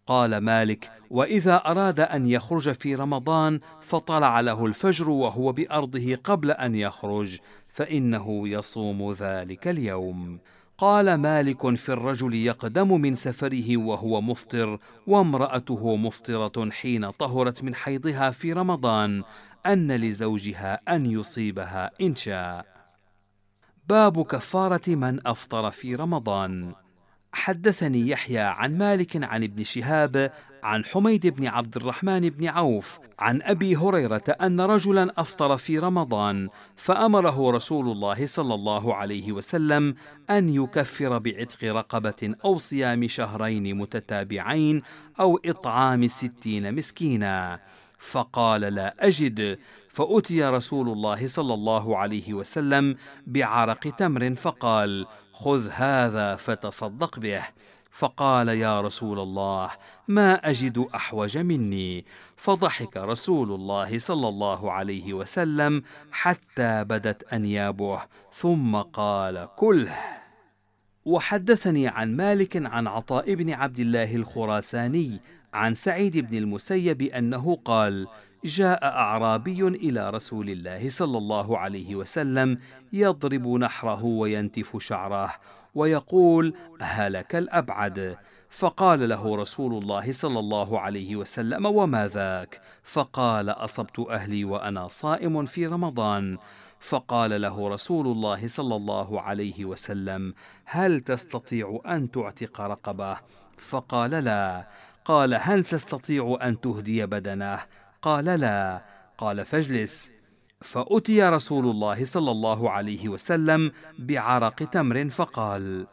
قال 0.07 0.39
مالك 0.39 0.91
وإذا 1.11 1.57
أراد 1.57 2.01
أن 2.01 2.27
يخرج 2.27 2.73
في 2.73 2.95
رمضان 2.95 3.61
فطلع 3.81 4.41
له 4.41 4.67
الفجر 4.67 5.11
وهو 5.11 5.53
بأرضه 5.53 6.17
قبل 6.25 6.51
أن 6.51 6.75
يخرج 6.75 7.39
فإنه 7.69 8.49
يصوم 8.49 9.13
ذلك 9.13 9.69
اليوم. 9.69 10.39
قال 10.83 11.15
مالك 11.15 11.75
في 11.75 11.89
الرجل 11.89 12.35
يقدم 12.35 13.01
من 13.01 13.15
سفره 13.15 13.77
وهو 13.77 14.21
مفطر 14.21 14.79
وامرأته 15.07 15.97
مفطرة 15.97 16.71
حين 16.71 17.11
طهرت 17.11 17.65
من 17.65 17.75
حيضها 17.75 18.31
في 18.31 18.53
رمضان 18.53 19.23
أن 19.67 19.93
لزوجها 19.93 20.81
أن 20.89 21.07
يصيبها 21.07 21.91
إن 22.01 22.17
شاء. 22.17 22.67
باب 23.89 24.27
كفارة 24.27 24.91
من 24.95 25.27
أفطر 25.27 25.71
في 25.71 25.95
رمضان. 25.95 26.73
حدثني 27.33 28.09
يحيى 28.09 28.39
عن 28.39 28.79
مالك 28.79 29.25
عن 29.25 29.43
ابن 29.43 29.63
شهاب 29.63 30.33
عن 30.63 30.85
حميد 30.85 31.27
بن 31.27 31.47
عبد 31.47 31.77
الرحمن 31.77 32.31
بن 32.31 32.49
عوف 32.49 32.99
عن 33.19 33.43
أبي 33.43 33.77
هريرة 33.77 34.25
أن 34.41 34.61
رجلا 34.61 35.13
أفطر 35.17 35.57
في 35.57 35.79
رمضان 35.79 36.49
فأمره 36.77 37.51
رسول 37.51 37.89
الله 37.89 38.27
صلى 38.27 38.55
الله 38.55 38.95
عليه 38.95 39.33
وسلم 39.33 39.95
أن 40.31 40.49
يكفر 40.49 41.19
بعتق 41.19 41.65
رقبة 41.65 42.35
أو 42.45 42.59
صيام 42.59 43.09
شهرين 43.09 43.79
متتابعين 43.79 44.83
أو 45.21 45.41
إطعام 45.47 46.07
ستين 46.07 46.75
مسكينا. 46.75 47.61
فقال 47.99 48.61
لا 48.61 48.95
أجد. 48.99 49.59
فأتي 49.89 50.45
رسول 50.45 50.89
الله 50.89 51.27
صلى 51.27 51.55
الله 51.55 51.99
عليه 51.99 52.35
وسلم 52.35 52.97
بعرق 53.27 53.79
تمر 53.97 54.35
فقال 54.35 55.07
خذ 55.33 55.69
هذا 55.69 56.37
فتصدق 56.37 57.19
به. 57.19 57.43
فقال 57.93 58.49
يا 58.49 58.81
رسول 58.81 59.21
الله 59.21 59.71
ما 60.09 60.35
أجد 60.35 60.87
أحوج 60.95 61.39
مني. 61.39 62.05
فضحك 62.37 62.97
رسول 62.97 63.53
الله 63.53 63.99
صلى 63.99 64.29
الله 64.29 64.73
عليه 64.73 65.13
وسلم 65.15 65.83
حتى 66.13 66.85
بدت 66.85 67.33
أنيابه 67.33 68.01
ثم 68.33 68.77
قال 68.77 69.49
كله. 69.57 69.99
وحدثني 71.05 71.89
عن 71.89 72.17
مالك 72.17 72.67
عن 72.67 72.87
عطاء 72.87 73.35
بن 73.35 73.51
عبد 73.51 73.81
الله 73.81 74.17
الخراساني 74.17 75.21
عن 75.55 75.75
سعيد 75.75 76.19
بن 76.19 76.37
المسيب 76.37 77.03
أنه 77.03 77.59
قال 77.65 78.07
جاء 78.45 78.85
أعرابي 78.85 79.63
إلى 79.63 80.11
رسول 80.11 80.51
الله 80.51 80.89
صلى 80.89 81.19
الله 81.19 81.59
عليه 81.59 81.95
وسلم 81.97 82.59
يضرب 82.93 83.47
نحره 83.47 84.05
وينتف 84.05 84.77
شعره. 84.79 85.35
ويقول 85.75 86.55
هلك 86.81 87.37
الأبعد؟ 87.37 88.17
فقال 88.51 89.09
له 89.09 89.37
رسول 89.37 89.83
الله 89.83 90.13
صلى 90.13 90.39
الله 90.39 90.81
عليه 90.81 91.17
وسلم 91.17 91.67
وما 91.67 92.09
ذاك؟ 92.09 92.61
فقال 92.83 93.51
أصبت 93.51 93.99
أهلي 94.11 94.45
وأنا 94.45 94.89
صائم 94.89 95.45
في 95.45 95.67
رمضان. 95.67 96.39
فقال 96.81 97.43
له 97.43 97.69
رسول 97.69 98.07
الله 98.07 98.47
صلى 98.47 98.77
الله 98.77 99.21
عليه 99.21 99.65
وسلم 99.65 100.35
هل 100.65 101.01
تستطيع 101.01 101.81
أن 101.87 102.11
تعتق 102.11 102.61
رقبة؟ 102.61 103.17
فقال 103.59 104.11
لا. 104.11 104.69
قال 105.05 105.35
هل 105.35 105.65
تستطيع 105.65 106.39
أن 106.43 106.61
تهدي 106.61 107.07
بدنه؟ 107.07 107.59
قال 108.03 108.25
لا. 108.25 108.83
قال 109.19 109.45
فاجلس. 109.45 110.22
فأتي 110.63 111.23
رسول 111.23 111.67
الله 111.67 112.05
صلى 112.05 112.31
الله 112.31 112.71
عليه 112.71 113.09
وسلم 113.09 113.73
بعرق 113.99 114.55
تمر 114.55 115.11
فقال 115.11 115.87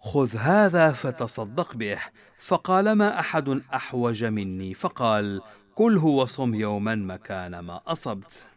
خذ 0.00 0.36
هذا 0.36 0.92
فتصدق 0.92 1.76
به. 1.76 1.98
فقال 2.38 2.92
ما 2.92 3.20
أحد 3.20 3.62
أحوج 3.74 4.24
مني. 4.24 4.74
فقال 4.74 5.40
كله 5.74 6.04
وصم 6.04 6.54
يوما 6.54 6.94
مكان 6.94 7.58
ما 7.58 7.80
أصبت. 7.86 8.48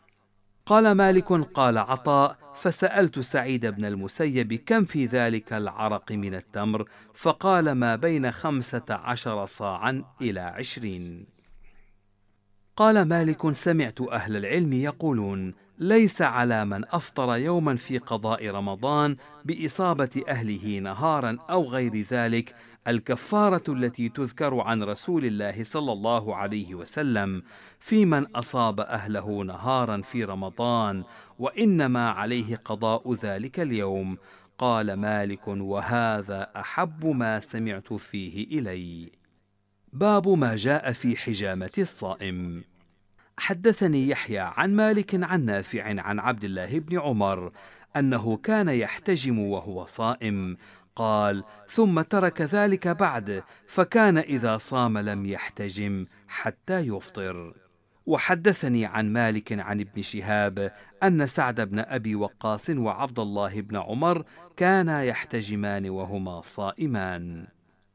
قال 0.65 0.91
مالك 0.91 1.33
قال 1.33 1.77
عطاء 1.77 2.37
فسألت 2.55 3.19
سعيد 3.19 3.65
بن 3.65 3.85
المسيب 3.85 4.53
كم 4.53 4.85
في 4.85 5.05
ذلك 5.05 5.53
العرق 5.53 6.11
من 6.11 6.35
التمر 6.35 6.89
فقال 7.13 7.71
ما 7.71 7.95
بين 7.95 8.31
خمسة 8.31 8.85
عشر 8.89 9.45
صاعا 9.45 10.03
إلى 10.21 10.39
عشرين. 10.39 11.25
قال 12.81 13.01
مالك 13.01 13.51
سمعت 13.51 14.01
أهل 14.01 14.37
العلم 14.37 14.73
يقولون 14.73 15.53
ليس 15.79 16.21
على 16.21 16.65
من 16.65 16.85
أفطر 16.85 17.35
يوما 17.35 17.75
في 17.75 17.97
قضاء 17.97 18.49
رمضان 18.49 19.15
بإصابة 19.45 20.23
أهله 20.27 20.79
نهارا 20.79 21.37
أو 21.49 21.63
غير 21.63 22.01
ذلك 22.01 22.55
الكفارة 22.87 23.63
التي 23.69 24.09
تذكر 24.09 24.59
عن 24.59 24.83
رسول 24.83 25.25
الله 25.25 25.63
صلى 25.63 25.91
الله 25.91 26.35
عليه 26.35 26.75
وسلم 26.75 27.43
في 27.79 28.05
من 28.05 28.25
أصاب 28.35 28.79
أهله 28.79 29.43
نهارا 29.43 30.01
في 30.01 30.23
رمضان 30.23 31.03
وإنما 31.39 32.09
عليه 32.09 32.55
قضاء 32.55 33.13
ذلك 33.13 33.59
اليوم. 33.59 34.17
قال 34.57 34.93
مالك 34.93 35.47
وهذا 35.47 36.51
أحب 36.55 37.05
ما 37.05 37.39
سمعت 37.39 37.93
فيه 37.93 38.59
إلي. 38.59 39.11
باب 39.93 40.27
ما 40.27 40.55
جاء 40.55 40.91
في 40.91 41.17
حجامة 41.17 41.71
الصائم. 41.77 42.70
حدثني 43.41 44.09
يحيى 44.09 44.39
عن 44.39 44.75
مالك 44.75 45.23
عن 45.23 45.45
نافع 45.45 45.83
عن 45.83 46.19
عبد 46.19 46.43
الله 46.43 46.79
بن 46.79 46.99
عمر 46.99 47.51
أنه 47.95 48.37
كان 48.37 48.69
يحتجم 48.69 49.39
وهو 49.39 49.85
صائم. 49.85 50.57
قال 50.95 51.43
ثم 51.69 52.01
ترك 52.01 52.41
ذلك 52.41 52.87
بعد 52.87 53.43
فكان 53.67 54.17
إذا 54.17 54.57
صام 54.57 54.97
لم 54.97 55.25
يحتجم 55.25 56.05
حتى 56.27 56.79
يفطر 56.79 57.53
وحدثني 58.05 58.85
عن 58.85 59.13
مالك 59.13 59.59
عن 59.59 59.79
ابن 59.79 60.01
شهاب 60.01 60.71
أن 61.03 61.25
سعد 61.27 61.61
بن 61.61 61.79
أبي 61.79 62.15
وقاص 62.15 62.69
وعبد 62.69 63.19
الله 63.19 63.61
بن 63.61 63.75
عمر 63.75 64.23
كانا 64.57 65.03
يحتجمان 65.03 65.89
وهما 65.89 66.41
صائمان. 66.41 67.47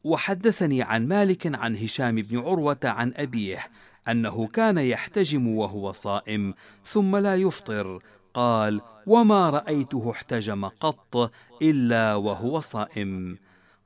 وحدثني 0.04 0.82
عن 0.82 1.08
مالك 1.08 1.54
عن 1.54 1.76
هشام 1.76 2.14
بن 2.14 2.38
عروة 2.38 2.78
عن 2.84 3.12
أبيه 3.16 3.58
أنه 4.08 4.46
كان 4.46 4.78
يحتجم 4.78 5.48
وهو 5.48 5.92
صائم 5.92 6.54
ثم 6.84 7.16
لا 7.16 7.36
يفطر. 7.36 8.02
قال 8.34 8.80
وما 9.06 9.50
رأيته 9.50 10.10
احتجم 10.10 10.64
قط 10.64 11.32
إلا 11.62 12.14
وهو 12.14 12.60
صائم. 12.60 13.38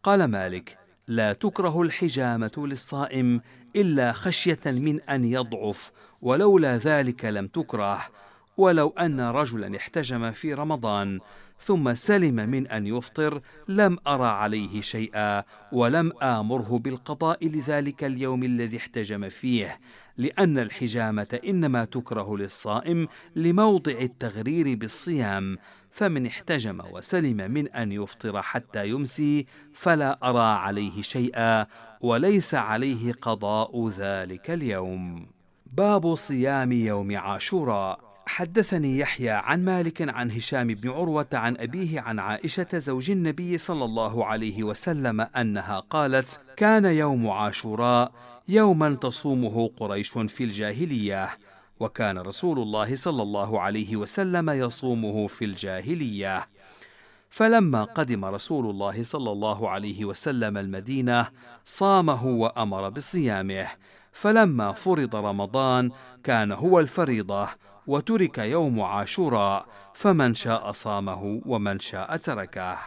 قال 0.02 0.24
مالك 0.24 0.78
لا 1.08 1.32
تكره 1.32 1.82
الحجامة 1.82 2.52
للصائم 2.56 3.40
إلا 3.76 4.12
خشية 4.12 4.60
من 4.66 5.00
أن 5.00 5.24
يضعف 5.24 5.92
ولولا 6.22 6.76
ذلك 6.76 7.24
لم 7.24 7.46
تكره. 7.46 8.00
ولو 8.60 8.88
أن 8.88 9.20
رجلا 9.20 9.76
احتجم 9.76 10.30
في 10.30 10.54
رمضان 10.54 11.20
ثم 11.60 11.94
سلم 11.94 12.34
من 12.34 12.66
أن 12.66 12.86
يفطر 12.86 13.40
لم 13.68 13.98
أرى 14.06 14.26
عليه 14.26 14.80
شيئا 14.80 15.44
ولم 15.72 16.12
آمره 16.22 16.78
بالقضاء 16.78 17.48
لذلك 17.48 18.04
اليوم 18.04 18.42
الذي 18.42 18.76
احتجم 18.76 19.28
فيه 19.28 19.80
لأن 20.16 20.58
الحجامة 20.58 21.40
إنما 21.48 21.84
تكره 21.84 22.36
للصائم 22.36 23.08
لموضع 23.36 23.92
التغرير 23.92 24.74
بالصيام 24.74 25.58
فمن 25.90 26.26
احتجم 26.26 26.80
وسلم 26.92 27.50
من 27.50 27.68
أن 27.68 27.92
يفطر 27.92 28.42
حتى 28.42 28.88
يمسي 28.88 29.46
فلا 29.74 30.18
أرى 30.22 30.58
عليه 30.58 31.02
شيئا 31.02 31.66
وليس 32.00 32.54
عليه 32.54 33.12
قضاء 33.12 33.88
ذلك 33.88 34.50
اليوم. 34.50 35.26
باب 35.66 36.14
صيام 36.14 36.72
يوم 36.72 37.16
عاشوراء. 37.16 38.09
حدثني 38.30 38.98
يحيى 38.98 39.30
عن 39.30 39.64
مالك 39.64 40.08
عن 40.08 40.30
هشام 40.30 40.66
بن 40.66 40.90
عروة 40.90 41.26
عن 41.32 41.56
أبيه 41.56 42.00
عن 42.00 42.18
عائشة 42.18 42.66
زوج 42.78 43.10
النبي 43.10 43.58
صلى 43.58 43.84
الله 43.84 44.26
عليه 44.26 44.62
وسلم 44.64 45.20
أنها 45.20 45.80
قالت 45.80 46.40
كان 46.56 46.84
يوم 46.84 47.30
عاشوراء 47.30 48.12
يوما 48.48 48.94
تصومه 48.94 49.70
قريش 49.76 50.10
في 50.10 50.44
الجاهلية 50.44 51.28
وكان 51.80 52.18
رسول 52.18 52.58
الله 52.58 52.94
صلى 52.94 53.22
الله 53.22 53.60
عليه 53.60 53.96
وسلم 53.96 54.50
يصومه 54.50 55.26
في 55.26 55.44
الجاهلية. 55.44 56.48
فلما 57.30 57.84
قدم 57.84 58.24
رسول 58.24 58.70
الله 58.70 59.02
صلى 59.02 59.32
الله 59.32 59.70
عليه 59.70 60.04
وسلم 60.04 60.58
المدينة 60.58 61.28
صامه 61.64 62.26
وأمر 62.26 62.88
بصيامه. 62.88 63.66
فلما 64.12 64.72
فرض 64.72 65.16
رمضان 65.16 65.90
كان 66.24 66.52
هو 66.52 66.80
الفريضة 66.80 67.48
وترك 67.90 68.38
يوم 68.38 68.80
عاشوراء 68.80 69.66
فمن 69.94 70.34
شاء 70.34 70.70
صامه 70.70 71.40
ومن 71.46 71.78
شاء 71.78 72.16
تركه. 72.16 72.78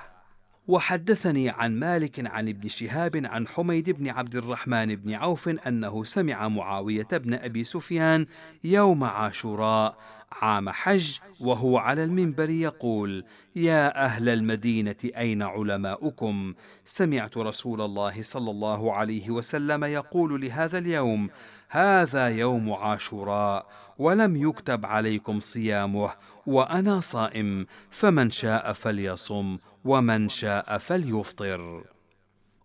وحدثني 0.67 1.49
عن 1.49 1.79
مالك 1.79 2.27
عن 2.27 2.49
ابن 2.49 2.67
شهاب 2.67 3.21
عن 3.25 3.47
حميد 3.47 3.89
بن 3.89 4.09
عبد 4.09 4.35
الرحمن 4.35 4.95
بن 4.95 5.13
عوف 5.13 5.49
أنه 5.49 6.03
سمع 6.03 6.47
معاوية 6.47 7.07
بن 7.11 7.33
أبي 7.33 7.63
سفيان 7.63 8.25
يوم 8.63 9.03
عاشوراء 9.03 9.97
عام 10.41 10.69
حج 10.69 11.19
وهو 11.41 11.77
على 11.77 12.03
المنبر 12.03 12.49
يقول 12.49 13.25
يا 13.55 14.05
أهل 14.05 14.29
المدينة 14.29 14.95
أين 15.17 15.41
علماؤكم؟ 15.41 16.53
سمعت 16.85 17.37
رسول 17.37 17.81
الله 17.81 18.23
صلى 18.23 18.51
الله 18.51 18.93
عليه 18.93 19.29
وسلم 19.29 19.83
يقول 19.83 20.41
لهذا 20.41 20.77
اليوم 20.77 21.29
هذا 21.69 22.27
يوم 22.27 22.73
عاشوراء. 22.73 23.67
ولم 23.97 24.35
يكتب 24.35 24.85
عليكم 24.85 25.39
صيامه 25.39 26.09
وأنا 26.47 26.99
صائم 26.99 27.65
فمن 27.89 28.29
شاء 28.29 28.73
فليصم 28.73 29.57
ومن 29.85 30.29
شاء 30.29 30.77
فليفطر. 30.77 31.83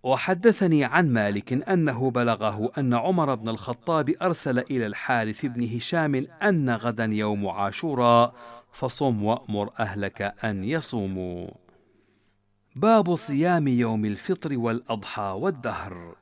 وحدثني 0.03 0.85
عن 0.85 1.13
مالك 1.13 1.69
أنه 1.69 2.11
بلغه 2.11 2.73
أن 2.79 2.95
عمر 2.95 3.35
بن 3.35 3.49
الخطاب 3.49 4.15
أرسل 4.23 4.59
إلى 4.59 4.87
الحارث 4.87 5.47
بن 5.47 5.77
هشام 5.77 6.27
أن 6.43 6.71
غدا 6.71 7.05
يوم 7.05 7.49
عاشوراء 7.49 8.35
فصم 8.73 9.25
وأمر 9.25 9.71
أهلك 9.81 10.35
أن 10.45 10.65
يصوموا. 10.65 11.51
باب 12.77 13.17
صيام 13.17 13.69
يوم 13.69 14.05
الفطر 14.05 14.59
والأضحى 14.59 15.35
والدهر. 15.39 16.17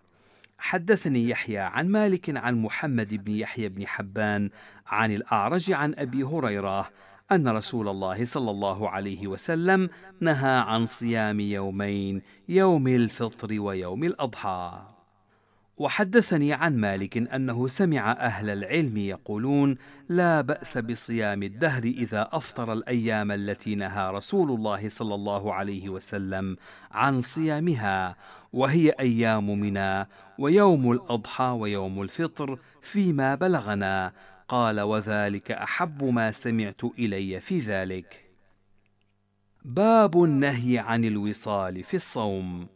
حدثني 0.67 1.29
يحيى 1.29 1.59
عن 1.59 1.89
مالك 1.89 2.37
عن 2.37 2.63
محمد 2.63 3.25
بن 3.25 3.33
يحيى 3.33 3.69
بن 3.69 3.87
حبان 3.87 4.51
عن 4.87 5.13
الأعرج 5.13 5.73
عن 5.73 5.95
أبي 5.95 6.23
هريرة 6.23 6.91
أن 7.33 7.49
رسول 7.49 7.89
الله 7.89 8.25
صلى 8.25 8.51
الله 8.51 8.91
عليه 8.91 9.27
وسلم 9.27 9.89
نهى 10.21 10.59
عن 10.59 10.87
صيام 10.87 11.41
يومين 11.41 12.23
يوم 12.49 12.89
الفطر 12.89 13.61
ويوم 13.61 14.05
الأضحى. 14.05 14.97
وحدثني 15.79 16.53
عن 16.53 16.77
مالك 16.77 17.17
أنه 17.17 17.69
سمع 17.69 18.13
أهل 18.13 18.51
العلم 18.51 18.97
يقولون 18.97 19.77
لا 20.09 20.41
بأس 20.41 20.79
بصيام 20.79 21.43
الدهر 21.43 21.83
إذا 21.83 22.29
أفطر 22.33 22.73
الأيام 22.73 23.33
التي 23.33 23.75
نهى 23.75 24.11
رسول 24.11 24.51
الله 24.51 24.89
صلى 24.89 25.15
الله 25.15 25.55
عليه 25.55 25.89
وسلم 25.89 26.57
عن 26.91 27.21
صيامها 27.21 28.17
وهي 28.57 28.91
أيام 28.91 29.61
منى 29.61 30.07
ويوم 30.39 30.93
الأضحى 30.93 31.45
ويوم 31.45 32.03
الفطر 32.03 32.59
فيما 32.83 33.35
بلغنا. 33.35 34.13
قال 34.49 34.81
وذلك 34.81 35.53
أحب 35.53 36.05
ما 36.05 36.31
سمعت 36.31 36.85
إلي 36.85 37.41
في 37.41 37.59
ذلك. 37.59 38.25
باب 39.65 40.25
النهي 40.25 40.79
عن 40.79 41.05
الوصال 41.05 41.83
في 41.83 41.95
الصوم. 41.95 42.67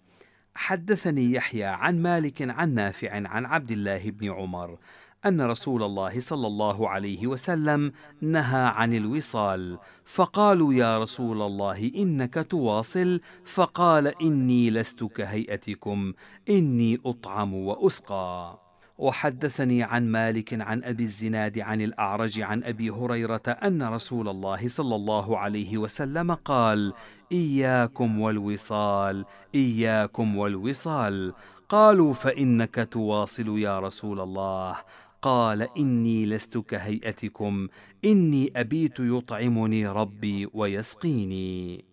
حدثني 0.54 1.32
يحيى 1.32 1.64
عن 1.64 2.02
مالك 2.02 2.42
عن 2.42 2.74
نافع 2.74 3.28
عن 3.28 3.46
عبد 3.46 3.70
الله 3.70 4.10
بن 4.10 4.30
عمر 4.30 4.78
أن 5.26 5.40
رسول 5.40 5.82
الله 5.82 6.20
صلى 6.20 6.46
الله 6.46 6.88
عليه 6.88 7.26
وسلم 7.26 7.92
نهى 8.20 8.66
عن 8.66 8.94
الوصال 8.94 9.78
فقالوا 10.04 10.74
يا 10.74 10.98
رسول 10.98 11.42
الله 11.42 11.92
إنك 11.96 12.46
تواصل 12.50 13.20
فقال 13.44 14.22
إني 14.22 14.70
لست 14.70 15.04
كهيئتكم 15.04 16.12
إني 16.48 17.00
أطعم 17.06 17.54
وأسقى. 17.54 18.60
وحدثني 18.98 19.82
عن 19.82 20.08
مالك 20.08 20.60
عن 20.60 20.84
أبي 20.84 21.02
الزناد 21.02 21.58
عن 21.58 21.80
الأعرج 21.80 22.40
عن 22.40 22.64
أبي 22.64 22.90
هريرة 22.90 23.42
أن 23.48 23.82
رسول 23.82 24.28
الله 24.28 24.68
صلى 24.68 24.96
الله 24.96 25.38
عليه 25.38 25.78
وسلم 25.78 26.34
قال 26.34 26.92
إياكم 27.32 28.20
والوصال 28.20 29.24
إياكم 29.54 30.36
والوصال 30.36 31.32
قالوا 31.70 32.12
فإنك 32.12 32.88
تواصل 32.90 33.58
يا 33.58 33.80
رسول 33.80 34.20
الله. 34.20 34.76
قال 35.22 35.68
إني 35.78 36.26
لست 36.26 36.58
كهيئتكم 36.58 37.68
إني 38.04 38.52
أبيت 38.56 39.00
يطعمني 39.00 39.86
ربي 39.86 40.48
ويسقيني. 40.54 41.84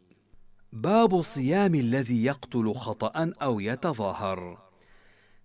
باب 0.73 1.21
صيام 1.21 1.75
الذي 1.75 2.25
يقتل 2.25 2.73
خطأ 2.73 3.33
أو 3.41 3.59
يتظاهر. 3.59 4.57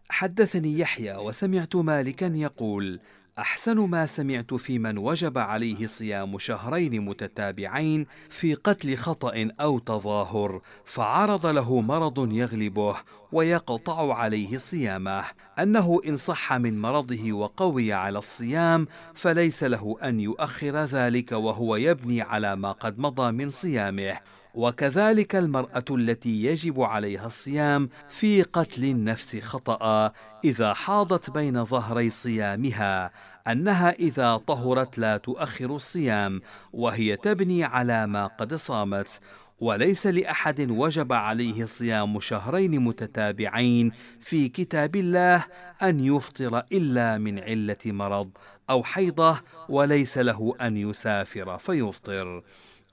حدثني 0.09 0.79
يحيى 0.79 1.17
وسمعت 1.17 1.77
مالكا 1.77 2.33
يقول 2.35 3.01
أحسن 3.39 3.79
ما 3.79 4.07
سمعت 4.07 4.55
في 4.55 4.79
من 4.79 4.99
وجب 4.99 5.39
عليه 5.39 5.87
صيام 5.87 6.39
شهرين 6.39 7.05
متتابعين 7.05 8.07
في 8.31 8.55
قتل 8.55 8.97
خطأ 8.97 9.49
أو 9.61 9.79
تظاهر 9.79 10.61
فعرض 10.85 11.47
له 11.47 11.81
مرض 11.81 12.33
يغلبه 12.33 12.97
ويقطع 13.33 14.15
عليه 14.15 14.57
صيامه. 14.57 15.25
أنه 15.59 16.01
إن 16.07 16.17
صح 16.17 16.53
من 16.53 16.81
مرضه 16.81 17.33
وقوي 17.33 17.93
على 17.93 18.19
الصيام 18.19 18.87
فليس 19.15 19.65
له 19.65 19.97
أن 20.03 20.21
يؤخر 20.21 20.85
ذلك 20.85 21.33
وهو 21.33 21.77
يبني 21.77 22.23
على 22.23 22.57
ما 22.57 22.73
قد 22.73 22.99
مضى 22.99 23.33
من 23.33 23.49
صيامه. 23.49 24.19
وكذلك 24.55 25.37
المرأة 25.37 25.85
التي 25.91 26.45
يجب 26.45 26.81
عليها 26.81 27.27
الصيام 27.27 27.89
في 28.09 28.43
قتل 28.43 28.85
النفس 28.85 29.37
خطأ 29.37 30.13
إذا 30.45 30.73
حاضت 30.73 31.31
بين 31.31 31.65
ظهري 31.65 32.11
صيامها 32.11 33.11
أنها 33.49 33.91
إذا 33.91 34.37
طهرت 34.37 34.99
لا 34.99 35.17
تؤخر 35.17 35.77
الصيام 35.77 36.43
وهي 36.73 37.17
تبني 37.17 37.65
على 37.65 38.07
ما 38.07 38.27
قد 38.27 38.55
صامت 38.55 39.21
وليس 39.61 40.07
لأحد 40.07 40.71
وجب 40.71 41.13
عليه 41.13 41.65
صيام 41.65 42.21
شهرين 42.21 42.81
متتابعين 42.81 43.93
في 44.21 44.49
كتاب 44.49 44.97
الله 44.97 45.45
أن 45.83 46.01
يفطر 46.01 46.63
إلا 46.73 47.19
من 47.19 47.39
علة 47.39 47.77
مرض 47.87 48.31
أو 48.71 48.83
حيضة 48.83 49.41
وليس 49.69 50.19
له 50.19 50.55
أن 50.61 50.77
يسافر 50.77 51.59
فيفطر. 51.59 52.43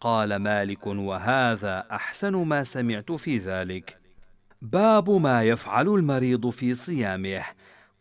قال 0.02 0.36
مالك 0.36 0.88
وهذا 0.88 1.84
أحسن 1.92 2.36
ما 2.36 2.64
سمعت 2.64 3.12
في 3.12 3.38
ذلك. 3.38 3.98
باب 4.62 5.10
ما 5.10 5.44
يفعل 5.44 5.88
المريض 5.88 6.50
في 6.50 6.74
صيامه. 6.74 7.44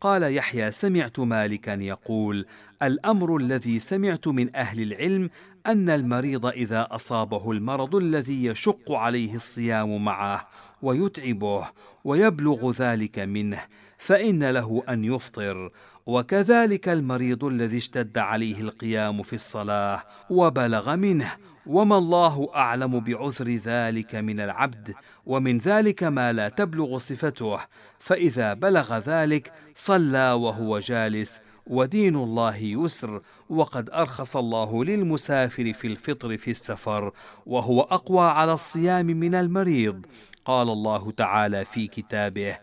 قال 0.01 0.37
يحيى 0.37 0.71
سمعت 0.71 1.21
مالكا 1.21 1.71
يقول 1.71 2.47
الأمر 2.83 3.37
الذي 3.37 3.79
سمعت 3.79 4.29
من 4.29 4.57
أهل 4.57 4.83
العلم 4.83 5.31
أن 5.67 5.91
المريض 5.91 6.47
إذا 6.47 6.89
أصابه 6.91 7.51
المرض 7.51 7.97
الذي 7.97 8.45
يشق 8.45 8.93
عليه 8.93 9.35
الصيام 9.35 10.05
معه 10.05 10.49
ويتعبه 10.83 11.67
ويبلغ 12.05 12.71
ذلك 12.71 13.19
منه 13.19 13.61
فإن 13.99 14.45
له 14.51 14.83
أن 14.89 15.05
يفطر. 15.05 15.71
وكذلك 16.09 16.89
المريض 16.89 17.45
الذي 17.45 17.77
اشتد 17.77 18.19
عليه 18.19 18.61
القيام 18.61 19.23
في 19.23 19.33
الصلاة 19.33 20.03
وبلغ 20.31 20.97
منه 20.97 21.33
وما 21.67 21.99
الله 21.99 22.51
أعلم 22.55 23.01
بعذر 23.01 23.49
ذلك 23.49 24.15
من 24.15 24.41
العبد 24.41 24.95
ومن 25.27 25.59
ذلك 25.59 26.03
ما 26.03 26.33
لا 26.33 26.49
تبلغ 26.49 26.99
صفته 26.99 27.59
فإذا 27.99 28.55
بلغ 28.55 28.99
ذلك 28.99 29.53
صلى 29.75 30.33
وهو 30.33 30.79
جالس 30.79 31.41
ودين 31.67 32.17
الله 32.17 32.57
يسر 32.57 33.21
وقد 33.51 33.91
أرخص 33.91 34.37
الله 34.37 34.85
للمسافر 34.85 35.73
في 35.73 35.87
الفطر 35.87 36.37
في 36.37 36.51
السفر 36.51 37.13
وهو 37.47 37.81
أقوى 37.81 38.25
على 38.25 38.53
الصيام 38.53 39.07
من 39.07 39.35
المريض 39.35 40.07
قال 40.45 40.69
الله 40.69 41.11
تعالى 41.11 41.65
في 41.65 41.87
كتابه 41.87 42.59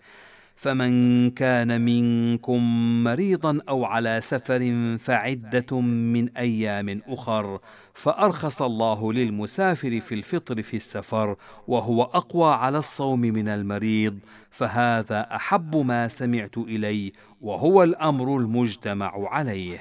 فمن 0.55 1.29
كان 1.31 1.81
منكم 1.81 2.59
مريضا 3.03 3.59
أو 3.69 3.85
على 3.85 4.21
سفر 4.21 4.97
فعدة 4.99 5.79
من 5.81 6.29
أيام 6.37 7.01
أخر 7.07 7.59
فأرخص 7.93 8.61
الله 8.61 9.13
للمسافر 9.13 9.99
في 9.99 10.15
الفطر 10.15 10.61
في 10.61 10.77
السفر 10.77 11.35
وهو 11.67 12.03
أقوى 12.03 12.53
على 12.53 12.77
الصوم 12.77 13.19
من 13.19 13.47
المريض 13.47 14.19
فهذا 14.49 15.35
أحب 15.35 15.75
ما 15.75 16.07
سمعت 16.07 16.57
الي 16.57 17.11
وهو 17.41 17.83
الأمر 17.83 18.37
المجتمع 18.37 19.29
عليه. 19.29 19.79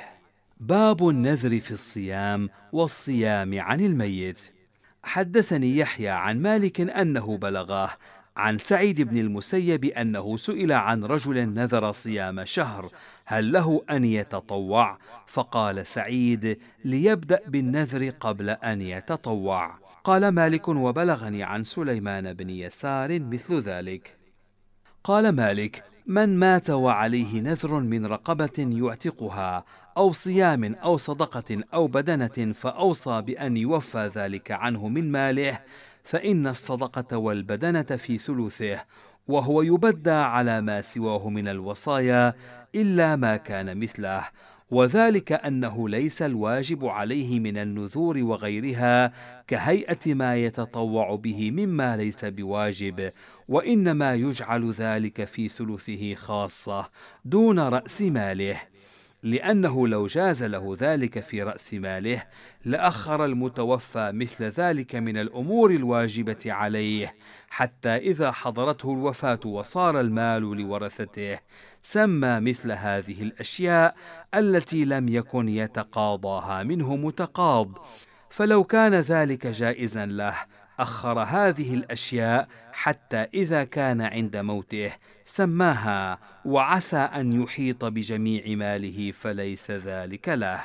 باب 0.60 1.08
النذر 1.08 1.60
في 1.60 1.70
الصيام 1.70 2.48
والصيام 2.72 3.60
عن 3.60 3.80
الميت. 3.80 4.52
حدثني 5.02 5.76
يحيى 5.76 6.08
عن 6.08 6.42
مالك 6.42 6.80
أنه 6.80 7.38
بلغاه 7.38 7.90
عن 8.36 8.58
سعيد 8.58 9.02
بن 9.02 9.18
المسيب 9.18 9.84
أنه 9.84 10.36
سئل 10.36 10.72
عن 10.72 11.04
رجل 11.04 11.48
نذر 11.48 11.92
صيام 11.92 12.44
شهر 12.44 12.88
هل 13.24 13.52
له 13.52 13.84
أن 13.90 14.04
يتطوع؟ 14.04 14.98
فقال 15.26 15.86
سعيد 15.86 16.58
ليبدأ 16.84 17.40
بالنذر 17.46 18.10
قبل 18.10 18.50
أن 18.50 18.80
يتطوع. 18.80 19.74
قال 20.04 20.28
مالك 20.28 20.68
وبلغني 20.68 21.42
عن 21.42 21.64
سليمان 21.64 22.32
بن 22.32 22.50
يسار 22.50 23.20
مثل 23.20 23.60
ذلك. 23.60 24.16
قال 25.04 25.28
مالك 25.28 25.84
من 26.06 26.38
مات 26.38 26.70
وعليه 26.70 27.40
نذر 27.40 27.80
من 27.80 28.06
رقبة 28.06 28.58
يعتقها 28.58 29.64
أو 29.96 30.12
صيام 30.12 30.74
أو 30.74 30.96
صدقة 30.96 31.60
أو 31.74 31.86
بدنة 31.86 32.52
فأوصى 32.52 33.22
بأن 33.22 33.56
يوفى 33.56 34.10
ذلك 34.14 34.50
عنه 34.50 34.88
من 34.88 35.12
ماله. 35.12 35.58
فإن 36.04 36.46
الصدقة 36.46 37.16
والبدنة 37.16 37.82
في 37.82 38.18
ثلثه 38.18 38.80
وهو 39.28 39.62
يبدى 39.62 40.10
على 40.10 40.60
ما 40.60 40.80
سواه 40.80 41.28
من 41.28 41.48
الوصايا 41.48 42.34
إلا 42.74 43.16
ما 43.16 43.36
كان 43.36 43.78
مثله 43.78 44.24
وذلك 44.70 45.32
أنه 45.32 45.88
ليس 45.88 46.22
الواجب 46.22 46.86
عليه 46.86 47.40
من 47.40 47.58
النذور 47.58 48.18
وغيرها 48.18 49.12
كهيئة 49.46 50.14
ما 50.14 50.36
يتطوع 50.36 51.16
به 51.16 51.50
مما 51.50 51.96
ليس 51.96 52.24
بواجب 52.24 53.10
وإنما 53.48 54.14
يجعل 54.14 54.70
ذلك 54.70 55.24
في 55.24 55.48
ثلثه 55.48 56.14
خاصة 56.14 56.88
دون 57.24 57.58
رأس 57.58 58.02
ماله. 58.02 58.60
لأنه 59.24 59.88
لو 59.88 60.06
جاز 60.06 60.44
له 60.44 60.76
ذلك 60.80 61.20
في 61.20 61.42
رأس 61.42 61.74
ماله 61.74 62.22
لأخر 62.64 63.24
المتوفى 63.24 64.10
مثل 64.14 64.44
ذلك 64.44 64.94
من 64.94 65.16
الأمور 65.16 65.70
الواجبة 65.70 66.38
عليه 66.46 67.14
حتى 67.48 67.96
إذا 67.96 68.30
حضرته 68.30 68.92
الوفاة 68.92 69.40
وصار 69.44 70.00
المال 70.00 70.42
لورثته. 70.42 71.38
سمى 71.82 72.40
مثل 72.40 72.72
هذه 72.72 73.22
الأشياء 73.22 73.96
التي 74.34 74.84
لم 74.84 75.08
يكن 75.08 75.48
يتقاضاها 75.48 76.62
منه 76.62 76.96
متقاض. 76.96 77.78
فلو 78.30 78.64
كان 78.64 78.94
ذلك 78.94 79.46
جائزا 79.46 80.06
له 80.06 80.34
أخر 80.80 81.18
هذه 81.20 81.74
الأشياء 81.74 82.48
حتى 82.72 83.16
إذا 83.16 83.64
كان 83.64 84.00
عند 84.00 84.36
موته 84.36 84.92
سماها 85.24 86.18
وعسى 86.44 86.96
أن 86.96 87.42
يحيط 87.42 87.84
بجميع 87.84 88.42
ماله 88.56 89.12
فليس 89.12 89.70
ذلك 89.70 90.28
له. 90.28 90.60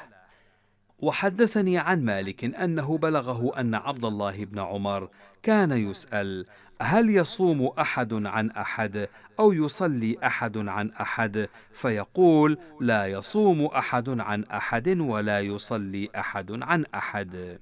وحدثني 0.99 1.77
عن 1.77 2.05
مالك 2.05 2.43
أنه 2.43 2.97
بلغه 2.97 3.59
أن 3.59 3.75
عبد 3.75 4.05
الله 4.05 4.45
بن 4.45 4.59
عمر 4.59 5.09
كان 5.43 5.71
يسأل 5.71 6.45
هل 6.81 7.09
يصوم 7.09 7.71
أحد 7.79 8.13
عن 8.13 8.51
أحد 8.51 9.07
أو 9.39 9.53
يصلي 9.53 10.17
أحد 10.23 10.57
عن 10.57 10.91
أحد؟ 10.91 11.47
فيقول 11.71 12.57
لا 12.81 13.07
يصوم 13.07 13.65
أحد 13.65 14.19
عن 14.19 14.43
أحد 14.43 14.89
ولا 14.99 15.39
يصلي 15.39 16.09
أحد 16.15 16.63
عن 16.63 16.85
أحد. 16.95 17.59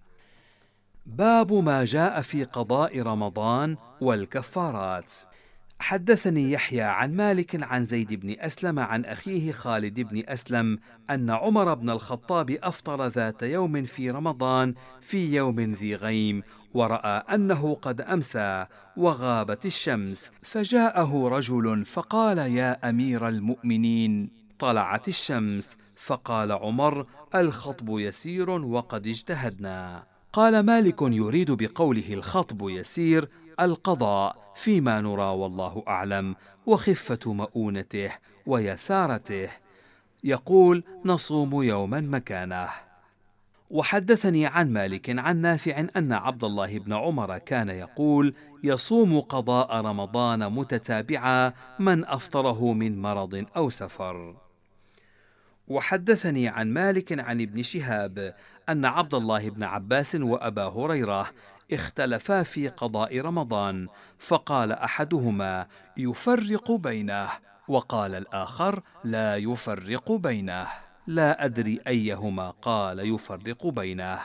باب 1.07 1.53
ما 1.53 1.85
جاء 1.85 2.21
في 2.21 2.43
قضاء 2.43 3.01
رمضان 3.01 3.77
والكفارات. 4.01 5.13
حدثني 5.79 6.51
يحيى 6.51 6.81
عن 6.81 7.15
مالك 7.15 7.63
عن 7.63 7.85
زيد 7.85 8.13
بن 8.13 8.35
أسلم 8.39 8.79
عن 8.79 9.05
أخيه 9.05 9.51
خالد 9.51 9.99
بن 9.99 10.23
أسلم 10.27 10.77
أن 11.09 11.29
عمر 11.29 11.73
بن 11.73 11.89
الخطاب 11.89 12.51
أفطر 12.51 13.07
ذات 13.07 13.43
يوم 13.43 13.83
في 13.83 14.11
رمضان 14.11 14.73
في 15.01 15.35
يوم 15.35 15.59
ذي 15.59 15.95
غيم 15.95 16.43
ورأى 16.73 17.23
أنه 17.35 17.75
قد 17.75 18.01
أمسى 18.01 18.65
وغابت 18.97 19.65
الشمس 19.65 20.31
فجاءه 20.41 21.27
رجل 21.27 21.85
فقال 21.85 22.37
يا 22.37 22.89
أمير 22.89 23.27
المؤمنين 23.27 24.29
طلعت 24.59 25.07
الشمس 25.07 25.77
فقال 25.95 26.51
عمر 26.51 27.05
الخطب 27.35 27.99
يسير 27.99 28.49
وقد 28.49 29.07
اجتهدنا 29.07 30.16
قال 30.37 30.59
مالك 30.59 31.01
يريد 31.01 31.51
بقوله 31.51 32.13
الخطب 32.13 32.69
يسير 32.69 33.27
القضاء 33.59 34.53
فيما 34.55 35.01
نرى 35.01 35.23
والله 35.23 35.83
أعلم 35.87 36.35
وخفة 36.65 37.33
مؤونته 37.33 38.11
ويسارته. 38.45 39.49
يقول 40.23 40.83
نصوم 41.05 41.63
يوما 41.63 42.01
مكانه. 42.01 42.69
وحدثني 43.69 44.45
عن 44.45 44.73
مالك 44.73 45.19
عن 45.19 45.37
نافع 45.37 45.85
أن 45.95 46.13
عبد 46.13 46.43
الله 46.43 46.79
بن 46.79 46.93
عمر 46.93 47.37
كان 47.37 47.69
يقول 47.69 48.33
يصوم 48.63 49.19
قضاء 49.19 49.75
رمضان 49.75 50.51
متتابعا 50.53 51.53
من 51.79 52.05
أفطره 52.05 52.73
من 52.73 53.01
مرض 53.01 53.45
أو 53.55 53.69
سفر. 53.69 54.35
وحدثني 55.67 56.47
عن 56.47 56.73
مالك 56.73 57.19
عن 57.19 57.41
ابن 57.41 57.63
شهاب 57.63 58.35
أن 58.69 58.85
عبد 58.85 59.13
الله 59.13 59.49
بن 59.49 59.63
عباس 59.63 60.15
وأبا 60.15 60.63
هريرة 60.63 61.29
اختلفا 61.73 62.43
في 62.43 62.67
قضاء 62.67 63.19
رمضان 63.21 63.87
فقال 64.19 64.71
أحدهما 64.71 65.67
يفرق 65.97 66.71
بينه 66.71 67.29
وقال 67.67 68.15
الآخر 68.15 68.81
لا 69.03 69.35
يفرق 69.35 70.11
بينه 70.11 70.67
لا 71.07 71.45
أدري 71.45 71.79
أيهما 71.87 72.49
قال 72.49 73.13
يفرق 73.15 73.67
بينه 73.67 74.19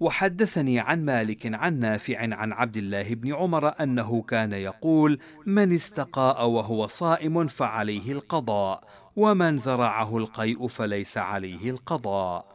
وحدثني 0.00 0.80
عن 0.80 1.04
مالك 1.04 1.54
عن 1.54 1.80
نافع 1.80 2.18
عن 2.18 2.52
عبد 2.52 2.76
الله 2.76 3.14
بن 3.14 3.34
عمر 3.34 3.82
أنه 3.82 4.22
كان 4.22 4.52
يقول 4.52 5.18
من 5.46 5.72
استقاء 5.72 6.46
وهو 6.46 6.86
صائم 6.86 7.46
فعليه 7.46 8.12
القضاء 8.12 8.84
ومن 9.16 9.56
ذرعه 9.56 10.16
القيء 10.16 10.66
فليس 10.66 11.18
عليه 11.18 11.70
القضاء 11.70 12.49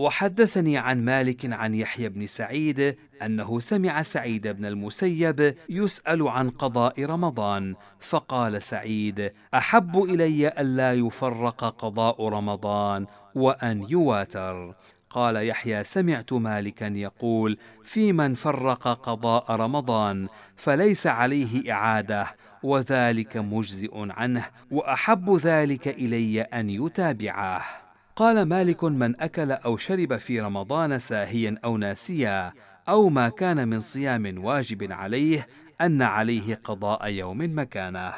وحدثني 0.00 0.78
عن 0.78 1.04
مالك 1.04 1.52
عن 1.52 1.74
يحيى 1.74 2.08
بن 2.08 2.26
سعيد 2.26 2.96
أنه 3.22 3.60
سمع 3.60 4.02
سعيد 4.02 4.48
بن 4.48 4.66
المسيب 4.66 5.54
يسأل 5.68 6.28
عن 6.28 6.50
قضاء 6.50 7.04
رمضان 7.04 7.74
فقال 8.00 8.62
سعيد 8.62 9.32
أحب 9.54 10.02
إلي 10.02 10.48
الا 10.48 10.94
يفرق 10.94 11.64
قضاء 11.64 12.28
رمضان 12.28 13.06
وأن 13.34 13.86
يواتر. 13.88 14.74
قال 15.10 15.36
يحيى 15.36 15.84
سمعت 15.84 16.32
مالكا 16.32 16.84
يقول 16.84 17.58
في 17.84 18.12
من 18.12 18.34
فرق 18.34 18.88
قضاء 18.88 19.52
رمضان 19.52 20.28
فليس 20.56 21.06
عليه 21.06 21.72
إعادة 21.72 22.26
وذلك 22.62 23.36
مجزئ 23.36 23.90
عنه 23.94 24.44
وأحب 24.70 25.36
ذلك 25.36 25.88
إلي 25.88 26.40
أن 26.40 26.70
يتابعه. 26.70 27.89
قال 28.20 28.42
مالك 28.42 28.84
من 28.84 29.20
أكل 29.20 29.52
أو 29.52 29.76
شرب 29.76 30.16
في 30.16 30.40
رمضان 30.40 30.98
ساهيا 30.98 31.58
أو 31.64 31.76
ناسيا 31.76 32.52
أو 32.88 33.08
ما 33.08 33.28
كان 33.28 33.68
من 33.68 33.80
صيام 33.80 34.44
واجب 34.44 34.92
عليه 34.92 35.46
أن 35.80 36.02
عليه 36.02 36.60
قضاء 36.64 37.08
يوم 37.08 37.58
مكانه. 37.58 38.12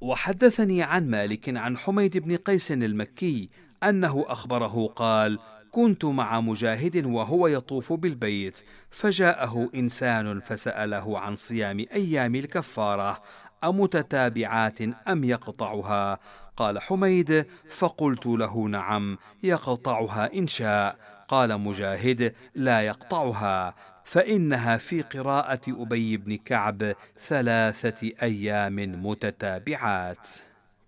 وحدثني 0.00 0.82
عن 0.82 1.10
مالك 1.10 1.56
عن 1.56 1.78
حميد 1.78 2.18
بن 2.18 2.36
قيس 2.36 2.72
المكي 2.72 3.48
أنه 3.82 4.24
أخبره 4.28 4.86
قال 4.96 5.38
كنت 5.70 6.04
مع 6.04 6.40
مجاهد 6.40 7.06
وهو 7.06 7.46
يطوف 7.46 7.92
بالبيت 7.92 8.64
فجاءه 8.90 9.70
إنسان 9.74 10.40
فسأله 10.40 11.18
عن 11.18 11.36
صيام 11.36 11.84
أيام 11.92 12.34
الكفارة 12.34 13.22
أمتتابعات 13.64 14.80
أم 15.08 15.24
يقطعها؟ 15.24 16.18
قال 16.58 16.80
حميد 16.80 17.46
فقلت 17.70 18.26
له 18.26 18.68
نعم 18.68 19.18
يقطعها 19.42 20.34
إن 20.34 20.46
شاء. 20.46 20.96
قال 21.28 21.60
مجاهد 21.60 22.34
لا 22.54 22.80
يقطعها. 22.80 23.74
فإنها 24.04 24.76
في 24.76 25.02
قراءة 25.02 25.60
أبي 25.68 26.16
بن 26.16 26.36
كعب 26.36 26.94
ثلاثة 27.26 28.10
أيام 28.22 29.06
متتابعات. 29.06 30.30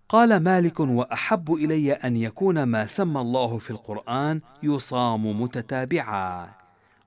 قال 0.09 0.43
مالك 0.43 0.79
وأحب 0.79 1.53
إلي 1.53 1.93
أن 1.93 2.15
يكون 2.15 2.63
ما 2.63 2.85
سمى 2.85 3.21
الله 3.21 3.57
في 3.57 3.71
القرآن 3.71 4.41
يصام 4.63 5.41
متتابعا. 5.41 6.60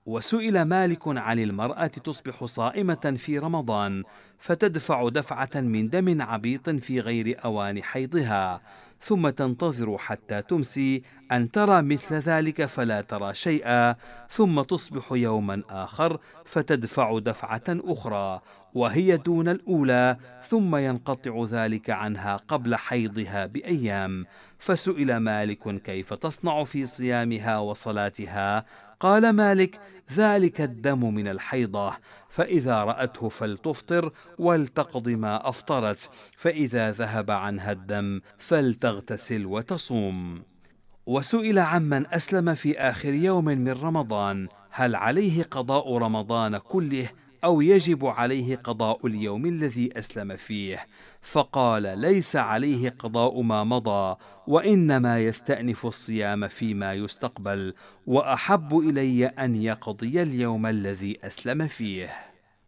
وسئل 0.07 0.63
مالك 0.63 1.03
عن 1.07 1.39
المرأة 1.39 1.87
تصبح 1.87 2.45
صائمة 2.45 3.15
في 3.17 3.39
رمضان 3.39 4.03
فتدفع 4.39 5.09
دفعة 5.09 5.51
من 5.55 5.89
دم 5.89 6.23
عبيط 6.23 6.71
في 6.71 7.01
غير 7.01 7.45
أوان 7.45 7.83
حيضها 7.83 8.61
ثم 9.01 9.29
تنتظر 9.29 9.99
حتى 9.99 10.43
تمسي 10.43 11.03
أن 11.33 11.51
ترى 11.51 11.83
مثل 11.83 12.15
ذلك 12.15 12.65
فلا 12.65 13.01
ترى 13.01 13.35
شيئا 13.35 13.97
ثم 14.29 14.63
تصبح 14.63 15.13
يوما 15.13 15.63
آخر 15.71 16.19
فتدفع 16.45 17.19
دفعة 17.19 17.65
أخرى 17.69 18.41
وهي 18.75 19.17
دون 19.17 19.49
الأولى 19.49 20.17
ثم 20.43 20.77
ينقطع 20.77 21.45
ذلك 21.51 21.91
عنها 21.91 22.37
قبل 22.37 22.77
حيضها 22.77 23.47
بأيام 23.47 24.27
فسئل 24.59 25.17
مالك 25.17 25.83
كيف 25.83 26.15
تصنع 26.15 26.65
في 26.65 26.87
صيامها 26.87 27.59
وصلاتها 27.59 28.65
قال 29.01 29.31
مالك 29.31 29.81
ذلك 30.13 30.61
الدم 30.61 31.15
من 31.15 31.29
الحيضة. 31.29 31.97
فإذا 32.29 32.85
رأته 32.85 33.29
فلتفطر 33.29 34.13
ولتقض 34.39 35.09
ما 35.09 35.49
أفطرت. 35.49 36.11
فإذا 36.33 36.91
ذهب 36.91 37.31
عنها 37.31 37.73
الدم 37.73 38.21
فلتغتسل 38.39 39.47
وتصوم. 39.47 40.43
وسئل 41.07 41.59
عمن 41.59 42.07
أسلم 42.07 42.55
في 42.55 42.79
آخر 42.79 43.15
يوم 43.15 43.45
من 43.45 43.73
رمضان 43.73 44.49
هل 44.71 44.95
عليه 44.95 45.43
قضاء 45.43 45.97
رمضان 45.97 46.59
كله 46.59 47.09
أو 47.45 47.61
يجب 47.61 48.07
عليه 48.07 48.57
قضاء 48.57 49.07
اليوم 49.07 49.47
الذي 49.47 49.99
أسلم 49.99 50.37
فيه؟ 50.37 50.87
فقال 51.25 51.99
ليس 51.99 52.37
عليه 52.37 52.91
قضاء 52.99 53.41
ما 53.41 53.65
مضى 53.65 54.17
وإنما 54.47 55.21
يستأنف 55.21 55.87
الصيام 55.87 56.49
فيما 56.49 56.95
يستقبل 56.95 57.75
وأحب 58.07 58.79
إلي 58.79 59.27
أن 59.27 59.57
يقضي 59.57 60.23
اليوم 60.23 60.67
الذي 60.67 61.19
أسلم 61.23 61.67
فيه. 61.67 62.11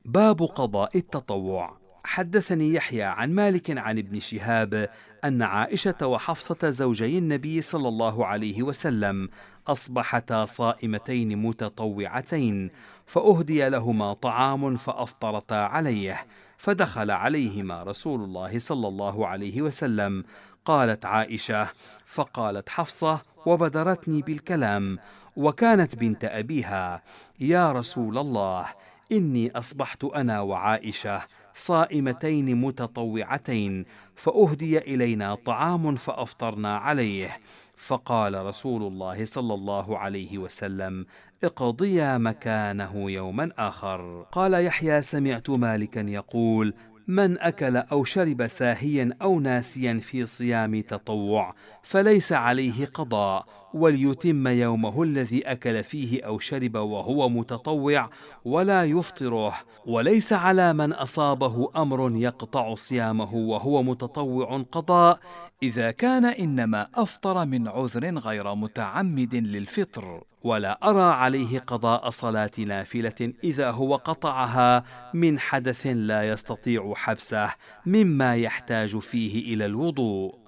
باب 0.05 0.43
قضاء 0.43 0.97
التطوع. 0.97 1.77
حدثني 2.05 2.75
يحيى 2.75 3.03
عن 3.03 3.35
مالك 3.35 3.79
عن 3.79 3.99
ابن 3.99 4.21
شهاب 4.21 4.89
أن 5.25 5.43
عائشة 5.43 6.07
وحفصة 6.07 6.71
زوجي 6.71 7.19
النبي 7.19 7.61
صلى 7.61 7.89
الله 7.89 8.27
عليه 8.27 8.63
وسلم 8.63 9.29
أصبحتا 9.69 10.45
صائمتين 10.45 11.39
متطوعتين 11.39 12.71
فأهدي 13.07 13.69
لهما 13.69 14.13
طعام 14.13 14.77
فأفطرتا 14.77 15.55
عليه 15.55 16.27
فدخل 16.59 17.11
عليهما 17.11 17.83
رسول 17.83 18.25
الله 18.25 18.59
صلى 18.59 18.89
الله 18.89 19.27
عليه 19.27 19.63
وسلم. 19.63 20.25
قالت 20.65 21.05
عائشة 21.05 21.69
فقالت 22.07 22.69
حفصة 22.69 23.23
وبدرتني 23.47 24.23
بالكلام. 24.23 24.99
وكانت 25.37 25.97
بنت 25.97 26.25
أبيها 26.25 27.03
يا 27.41 27.73
رسول 27.73 28.19
الله 28.19 28.67
إني 29.13 29.51
أصبحت 29.59 30.05
أنا 30.05 30.41
وعائشة 30.41 31.23
صائمتين 31.55 32.61
متطوعتين 32.61 33.85
فأهدي 34.15 34.79
إلينا 34.79 35.35
طعام 35.35 35.97
فأفطرنا 35.97 36.77
عليه. 36.79 37.41
فقال 37.77 38.47
رسول 38.47 38.83
الله 38.83 39.25
صلى 39.25 39.55
الله 39.55 39.99
عليه 39.99 40.39
وسلم 40.39 41.07
اقضيا 41.47 42.19
مكانه 42.19 43.11
يوما 43.11 43.51
آخر. 43.59 44.27
قال 44.33 44.65
يحيى 44.65 45.03
سمعت 45.03 45.51
مالكا 45.51 46.01
يقول 46.01 46.75
من 47.09 47.39
أكل 47.39 47.77
أو 47.77 48.05
شرب 48.05 48.47
ساهيا 48.47 49.11
أو 49.23 49.41
ناسيا 49.41 49.99
في 49.99 50.27
صيام 50.27 50.81
تطوع 50.81 51.55
فليس 51.87 52.33
عليه 52.33 52.87
قضاء 52.87 53.47
وليتم 53.75 54.49
يومه 54.49 55.03
الذي 55.03 55.43
أكل 55.43 55.85
فيه 55.85 56.27
أو 56.27 56.39
شرب 56.39 56.75
وهو 56.75 57.29
متطوع 57.29 58.11
ولا 58.45 58.85
يفطره. 58.85 59.55
وليس 59.87 60.33
على 60.33 60.73
من 60.73 60.93
أصابه 60.93 61.71
أمر 61.77 62.17
يقطع 62.17 62.75
صيامه 62.75 63.35
وهو 63.35 63.83
متطوع 63.83 64.65
قضاء 64.73 65.19
إذا 65.63 65.91
كان 65.91 66.25
إنما 66.25 66.89
أفطر 66.95 67.47
من 67.47 67.69
عذر 67.69 68.19
غير 68.19 68.55
متعمد 68.55 69.35
للفطر. 69.35 70.25
ولا 70.43 70.91
أرى 70.91 71.13
عليه 71.15 71.59
قضاء 71.59 72.11
صلاة 72.11 72.51
نافلة 72.59 73.33
إذا 73.45 73.71
هو 73.71 73.97
قطعها 73.97 74.85
من 75.15 75.39
حدث 75.39 75.87
لا 75.87 76.29
يستطيع 76.29 76.95
حبسه 76.97 77.51
مما 77.87 78.37
يحتاج 78.37 78.99
فيه 78.99 79.55
إلى 79.55 79.67
الوضوء. 79.67 80.46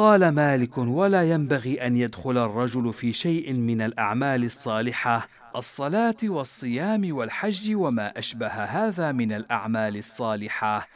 قال 0.00 0.28
مالك 0.28 0.78
ولا 0.78 1.30
ينبغي 1.30 1.86
أن 1.86 1.96
يدخل 1.96 2.38
الرجل 2.38 2.92
في 2.92 3.12
شيء 3.12 3.52
من 3.52 3.82
الأعمال 3.82 4.44
الصالحة 4.44 5.28
الصلاة 5.56 6.16
والصيام 6.24 7.16
والحج 7.16 7.74
وما 7.74 8.18
أشبه 8.18 8.48
هذا 8.48 9.12
من 9.12 9.32
الأعمال 9.32 9.96
الصالحة 9.96 10.88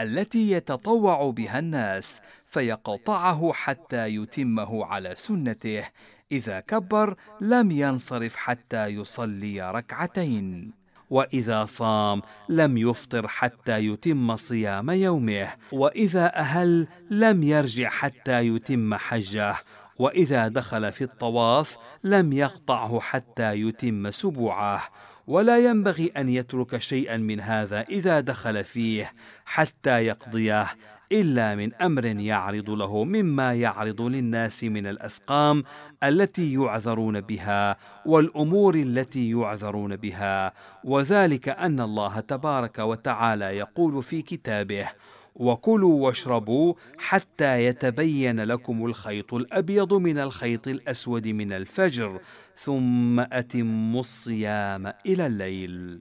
التي 0.00 0.50
يتطوع 0.50 1.30
بها 1.30 1.58
الناس 1.58 2.20
فيقطعه 2.50 3.52
حتى 3.52 4.06
يتمه 4.06 4.84
على 4.84 5.14
سنته 5.14 5.84
إذا 6.32 6.60
كبر 6.60 7.14
لم 7.40 7.70
ينصرف 7.70 8.36
حتى 8.36 8.86
يصلي 8.86 9.70
ركعتين. 9.70 10.77
وإذا 11.10 11.64
صام 11.64 12.22
لم 12.48 12.78
يفطر 12.78 13.28
حتى 13.28 13.78
يتم 13.78 14.36
صيام 14.36 14.90
يومه 14.90 15.48
وإذا 15.72 16.36
أهل 16.36 16.88
لم 17.10 17.42
يرجع 17.42 17.88
حتى 17.88 18.46
يتم 18.46 18.94
حجه 18.94 19.56
وإذا 19.98 20.48
دخل 20.48 20.92
في 20.92 21.04
الطواف 21.04 21.76
لم 22.04 22.32
يقطعه 22.32 23.00
حتى 23.00 23.54
يتم 23.54 24.10
سبوعه 24.10 24.82
ولا 25.26 25.58
ينبغي 25.58 26.12
أن 26.16 26.28
يترك 26.28 26.78
شيئا 26.78 27.16
من 27.16 27.40
هذا 27.40 27.80
إذا 27.80 28.20
دخل 28.20 28.64
فيه 28.64 29.12
حتى 29.44 29.90
يقضيه. 29.90 30.68
إلا 31.12 31.54
من 31.54 31.74
أمر 31.74 32.04
يعرض 32.04 32.70
له 32.70 33.04
مما 33.04 33.54
يعرض 33.54 34.02
للناس 34.02 34.64
من 34.64 34.86
الأسقام 34.86 35.64
التي 36.02 36.54
يعذرون 36.54 37.20
بها 37.20 37.76
والأمور 38.06 38.74
التي 38.74 39.30
يعذرون 39.30 39.96
بها. 39.96 40.52
وذلك 40.84 41.48
أن 41.48 41.80
الله 41.80 42.20
تبارك 42.20 42.78
وتعالى 42.78 43.44
يقول 43.44 44.02
في 44.02 44.22
كتابه 44.22 44.88
وكلوا 45.34 46.06
واشربوا 46.06 46.74
حتى 46.98 47.64
يتبين 47.64 48.40
لكم 48.40 48.86
الخيط 48.86 49.34
الأبيض 49.34 49.94
من 49.94 50.18
الخيط 50.18 50.68
الأسود 50.68 51.28
من 51.28 51.52
الفجر 51.52 52.20
ثم 52.56 53.20
أتموا 53.20 54.00
الصيام 54.00 54.92
إلى 55.06 55.26
الليل. 55.26 56.00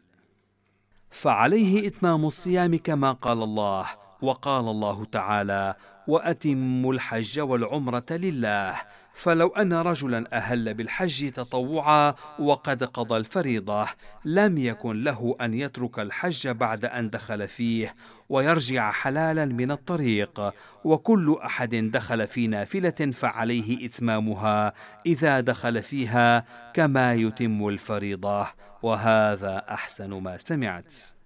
فعليه 1.10 1.88
إتمام 1.88 2.26
الصيام 2.26 2.78
كما 2.78 3.12
قال 3.12 3.43
الله 3.43 3.86
وقال 4.22 4.68
الله 4.68 5.06
تعالى 5.06 5.76
وأتموا 6.08 6.94
الحج 6.94 7.40
والعمرة 7.40 8.06
لله 8.12 8.76
فلو 9.18 9.48
أن 9.48 9.74
رجلا 9.74 10.38
أهل 10.38 10.74
بالحج 10.74 11.32
تطوعا 11.32 12.16
وقد 12.40 12.84
قضى 12.84 13.18
الفريضة 13.18 13.88
لم 14.26 14.58
يكن 14.58 15.04
له 15.04 15.36
أن 15.42 15.54
يترك 15.54 16.00
الحج 16.00 16.48
بعد 16.48 16.86
أن 16.86 17.10
دخل 17.10 17.48
فيه 17.48 17.96
ويرجع 18.30 18.92
حلالا 18.92 19.46
من 19.46 19.72
الطريق 19.72 20.54
وكل 20.84 21.38
أحد 21.46 21.76
دخل 21.76 22.28
في 22.28 22.48
نافلة 22.48 23.12
فعليه 23.14 23.86
إتمامها 23.86 24.74
إذا 25.06 25.40
دخل 25.40 25.84
فيها 25.84 26.46
كما 26.74 27.14
يتم 27.14 27.68
الفريضة 27.68 28.48
وهذا 28.84 29.66
أحسن 29.70 30.10
ما 30.10 30.38
سمعت. 30.38 31.17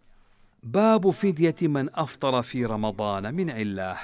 باب 0.63 1.09
فدية 1.09 1.55
من 1.61 1.89
أفطر 1.95 2.41
في 2.41 2.65
رمضان 2.65 3.33
من 3.33 3.49
علة 3.49 3.97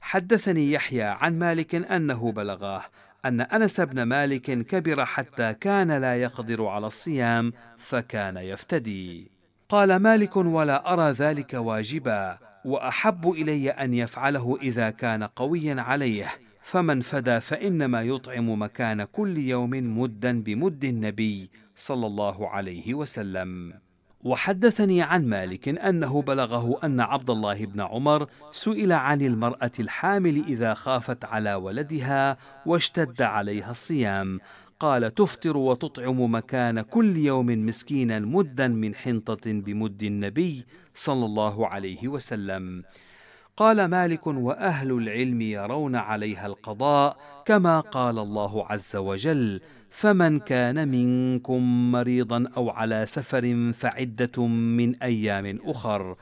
حدثني 0.00 0.72
يحيى 0.72 1.02
عن 1.02 1.38
مالك 1.38 1.74
أنه 1.74 2.32
بلغاه 2.32 2.82
أن 3.24 3.40
أنس 3.40 3.80
بن 3.80 4.02
مالك 4.02 4.66
كبر 4.66 5.04
حتى 5.04 5.54
كان 5.54 5.92
لا 5.92 6.16
يقدر 6.16 6.66
على 6.66 6.86
الصيام 6.86 7.52
فكان 7.78 8.36
يفتدي. 8.36 9.30
قال 9.68 9.96
مالك 9.96 10.36
ولا 10.36 10.92
أرى 10.92 11.10
ذلك 11.10 11.54
واجبا 11.54 12.38
وأحب 12.64 13.30
إلي 13.30 13.70
أن 13.70 13.94
يفعله 13.94 14.58
إذا 14.62 14.90
كان 14.90 15.24
قويا 15.24 15.80
عليه 15.80 16.28
فمن 16.62 17.00
فدى 17.00 17.40
فإنما 17.40 18.02
يطعم 18.02 18.62
مكان 18.62 19.04
كل 19.04 19.38
يوم 19.38 20.00
مدا 20.00 20.42
بمد 20.42 20.84
النبي 20.84 21.50
صلى 21.76 22.06
الله 22.06 22.48
عليه 22.48 22.94
وسلم. 22.94 23.87
وحدثني 24.24 25.02
عن 25.02 25.26
مالك 25.26 25.68
أنه 25.68 26.22
بلغه 26.22 26.78
أن 26.84 27.00
عبد 27.00 27.30
الله 27.30 27.66
بن 27.66 27.80
عمر 27.80 28.26
سئل 28.50 28.92
عن 28.92 29.22
المرأة 29.22 29.72
الحامل 29.80 30.44
إذا 30.44 30.74
خافت 30.74 31.24
على 31.24 31.54
ولدها 31.54 32.36
واشتد 32.66 33.22
عليها 33.22 33.70
الصيام. 33.70 34.40
قال 34.80 35.14
تفطر 35.14 35.56
وتطعم 35.56 36.34
مكان 36.34 36.80
كل 36.80 37.16
يوم 37.16 37.46
مسكينا 37.46 38.18
مدا 38.18 38.68
من 38.68 38.94
حنطة 38.94 39.40
بمد 39.46 40.02
النبي 40.02 40.66
صلى 40.94 41.24
الله 41.24 41.66
عليه 41.66 42.08
وسلم 42.08 42.84
قال 43.58 43.84
مالك 43.84 44.26
وأهل 44.26 44.92
العلم 44.92 45.40
يرون 45.40 45.96
عليها 45.96 46.46
القضاء 46.46 47.16
كما 47.44 47.80
قال 47.80 48.18
الله 48.18 48.66
عز 48.66 48.96
وجل 48.96 49.60
فمن 49.90 50.38
كان 50.38 50.88
منكم 50.88 51.92
مريضا 51.92 52.44
أو 52.56 52.70
على 52.70 53.06
سفر 53.06 53.72
فعدة 53.72 54.46
من 54.46 55.02
أيام 55.02 55.58
أخر 55.64 56.16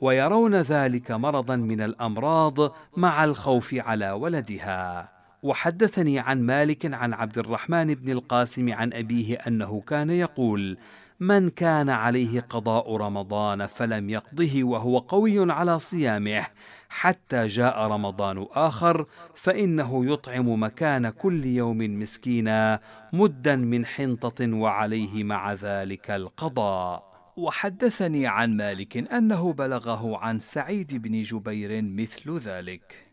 ويرون 0.00 0.54
ذلك 0.54 1.10
مرضا 1.10 1.56
من 1.56 1.80
الأمراض 1.80 2.72
مع 2.96 3.24
الخوف 3.24 3.74
على 3.74 4.10
ولدها. 4.10 5.08
وحدثني 5.42 6.18
عن 6.18 6.42
مالك 6.42 6.94
عن 6.94 7.14
عبد 7.14 7.38
الرحمن 7.38 7.94
بن 7.94 8.10
القاسم 8.12 8.72
عن 8.72 8.92
أبيه 8.92 9.34
أنه 9.34 9.82
كان 9.86 10.10
يقول 10.10 10.78
من 11.20 11.50
كان 11.50 11.90
عليه 11.90 12.40
قضاء 12.40 12.96
رمضان 12.96 13.66
فلم 13.66 14.10
يقضه 14.10 14.64
وهو 14.64 14.98
قوي 14.98 15.52
على 15.52 15.78
صيامه 15.78 16.46
حتى 16.88 17.46
جاء 17.46 17.78
رمضان 17.86 18.46
آخر 18.52 19.06
فإنه 19.34 20.12
يطعم 20.12 20.62
مكان 20.62 21.10
كل 21.10 21.46
يوم 21.46 21.78
مسكينا 21.78 22.80
مدا 23.12 23.56
من 23.56 23.86
حنطة 23.86 24.54
وعليه 24.54 25.24
مع 25.24 25.52
ذلك 25.52 26.10
القضاء. 26.10 27.16
وحدثني 27.36 28.26
عن 28.26 28.56
مالك 28.56 28.96
أنه 29.12 29.52
بلغه 29.52 30.18
عن 30.18 30.38
سعيد 30.38 31.02
بن 31.02 31.22
جبير 31.22 31.82
مثل 31.82 32.36
ذلك. 32.36 33.06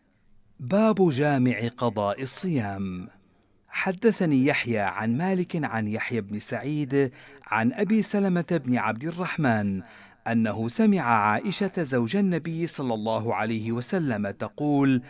باب 0.60 1.10
جامع 1.10 1.68
قضاء 1.76 2.22
الصيام. 2.22 3.08
حدثني 3.74 4.46
يحيى 4.46 4.78
عن 4.78 5.16
مالك 5.16 5.64
عن 5.64 5.88
يحيى 5.88 6.20
بن 6.20 6.38
سعيد 6.38 7.12
عن 7.46 7.72
أبي 7.72 8.02
سلمة 8.02 8.60
بن 8.64 8.76
عبد 8.76 9.04
الرحمن 9.04 9.82
أنه 10.28 10.68
سمع 10.68 11.00
عائشة 11.00 11.72
زوج 11.82 12.16
النبي 12.16 12.66
صلى 12.66 12.94
الله 12.94 13.34
عليه 13.34 13.72
وسلم 13.72 14.30
تقول 14.30 15.02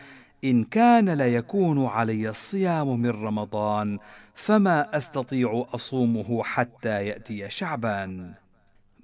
إن 0.44 0.64
كان 0.64 1.11
ليكون 1.11 1.87
علي 1.87 2.29
الصيام 2.29 3.00
من 3.00 3.11
رمضان 3.11 3.98
فما 4.35 4.96
أستطيع 4.96 5.66
أصومه 5.74 6.42
حتى 6.42 7.07
يأتي 7.07 7.50
شعبان. 7.50 8.35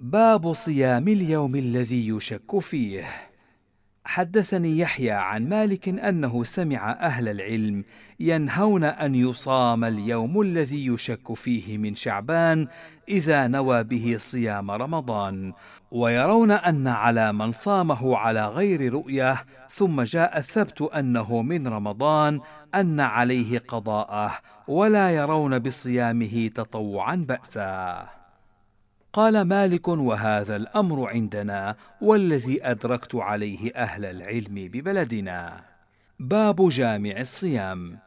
باب 0.01 0.53
صيام 0.53 1.07
اليوم 1.07 1.55
الذي 1.55 2.07
يشك 2.07 2.59
فيه. 2.59 3.30
حدثني 4.05 4.79
يحيى 4.79 5.11
عن 5.11 5.49
مالك 5.49 5.89
أنه 5.89 6.43
سمع 6.43 6.91
أهل 6.91 7.27
العلم 7.27 7.83
ينهون 8.19 8.83
أن 8.83 9.15
يصام 9.15 9.83
اليوم 9.83 10.41
الذي 10.41 10.85
يشك 10.85 11.33
فيه 11.33 11.77
من 11.77 11.95
شعبان 11.95 12.67
إذا 13.09 13.47
نوى 13.47 13.83
به 13.83 14.15
صيام 14.19 14.71
رمضان 14.71 15.53
ويرون 15.91 16.51
أن 16.51 16.87
على 16.87 17.33
من 17.33 17.51
صامه 17.51 18.17
على 18.17 18.47
غير 18.47 18.93
رؤيه 18.93 19.43
ثم 19.69 20.01
جاء 20.01 20.37
الثبت 20.37 20.81
أنه 20.81 21.41
من 21.41 21.67
رمضان 21.67 22.39
أن 22.75 22.99
عليه 22.99 23.59
قضاءه 23.59 24.37
ولا 24.67 25.11
يرون 25.11 25.59
بصيامه 25.59 26.47
تطوعا 26.55 27.15
باسا 27.15 28.20
قال 29.13 29.41
مالك 29.41 29.87
وهذا 29.87 30.55
الأمر 30.55 31.09
عندنا 31.09 31.75
والذي 32.01 32.65
أدركت 32.67 33.15
عليه 33.15 33.71
أهل 33.75 34.05
العلم 34.05 34.55
ببلدنا. 34.55 35.61
باب 36.19 36.69
جامع 36.69 37.19
الصيام. 37.19 37.97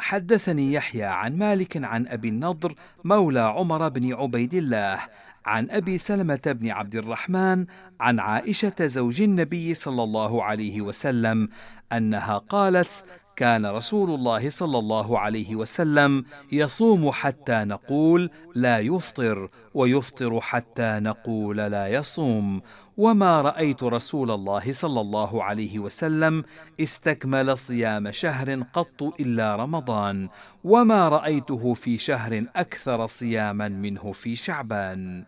حدثني 0.00 0.72
يحيى 0.72 1.04
عن 1.04 1.38
مالك 1.38 1.84
عن 1.84 2.06
أبي 2.06 2.28
النضر 2.28 2.74
مولى 3.04 3.40
عمر 3.40 3.88
بن 3.88 4.14
عبيد 4.14 4.54
الله 4.54 4.98
عن 5.46 5.70
أبي 5.70 5.98
سلمة 5.98 6.40
بن 6.46 6.70
عبد 6.70 6.94
الرحمن 6.94 7.66
عن 8.00 8.20
عائشة 8.20 8.86
زوج 8.86 9.22
النبي 9.22 9.74
صلى 9.74 10.02
الله 10.02 10.44
عليه 10.44 10.80
وسلم 10.80 11.48
أنها 11.92 12.38
قالت 12.38 13.04
كان 13.38 13.66
رسول 13.66 14.10
الله 14.10 14.48
صلى 14.48 14.78
الله 14.78 15.18
عليه 15.18 15.56
وسلم 15.56 16.24
يصوم 16.52 17.10
حتى 17.10 17.64
نقول 17.64 18.30
لا 18.54 18.78
يفطر 18.78 19.50
ويفطر 19.74 20.40
حتى 20.40 20.98
نقول 21.02 21.56
لا 21.56 21.86
يصوم. 21.86 22.62
وما 22.96 23.40
رأيت 23.40 23.82
رسول 23.82 24.30
الله 24.30 24.72
صلى 24.72 25.00
الله 25.00 25.44
عليه 25.44 25.78
وسلم 25.78 26.44
استكمل 26.80 27.58
صيام 27.58 28.10
شهر 28.10 28.62
قط 28.72 29.02
إلا 29.20 29.56
رمضان 29.56 30.28
وما 30.64 31.08
رأيته 31.08 31.74
في 31.74 31.98
شهر 31.98 32.44
أكثر 32.56 33.06
صياما 33.06 33.68
منه 33.68 34.12
في 34.12 34.36
شعبان. 34.36 35.24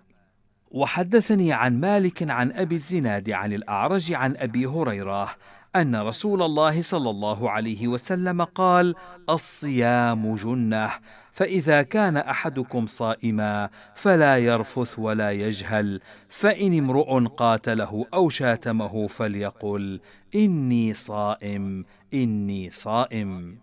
وحدثني 0.70 1.52
عن 1.52 1.80
مالك 1.80 2.30
عن 2.30 2.52
أبي 2.52 2.74
الزناد 2.74 3.30
عن 3.30 3.52
الأعرج 3.52 4.12
عن 4.12 4.36
أبي 4.36 4.66
هريرة 4.66 5.28
أن 5.76 5.96
رسول 5.96 6.42
الله 6.42 6.82
صلى 6.82 7.10
الله 7.10 7.50
عليه 7.50 7.88
وسلم 7.88 8.42
قال 8.44 8.94
الصيام 9.28 10.34
جنة 10.34 10.90
فإذا 11.32 11.82
كان 11.82 12.16
أحدكم 12.16 12.86
صائما 12.86 13.70
فلا 13.94 14.38
يرفث 14.38 14.98
ولا 14.98 15.30
يجهل 15.30 16.00
فإن 16.28 16.78
امرؤ 16.78 17.26
قاتله 17.26 18.06
أو 18.14 18.28
شاتمه 18.28 19.06
فليقل 19.06 20.00
إني 20.34 20.94
صائم 20.94 21.84
إني 22.14 22.70
صائم. 22.70 23.58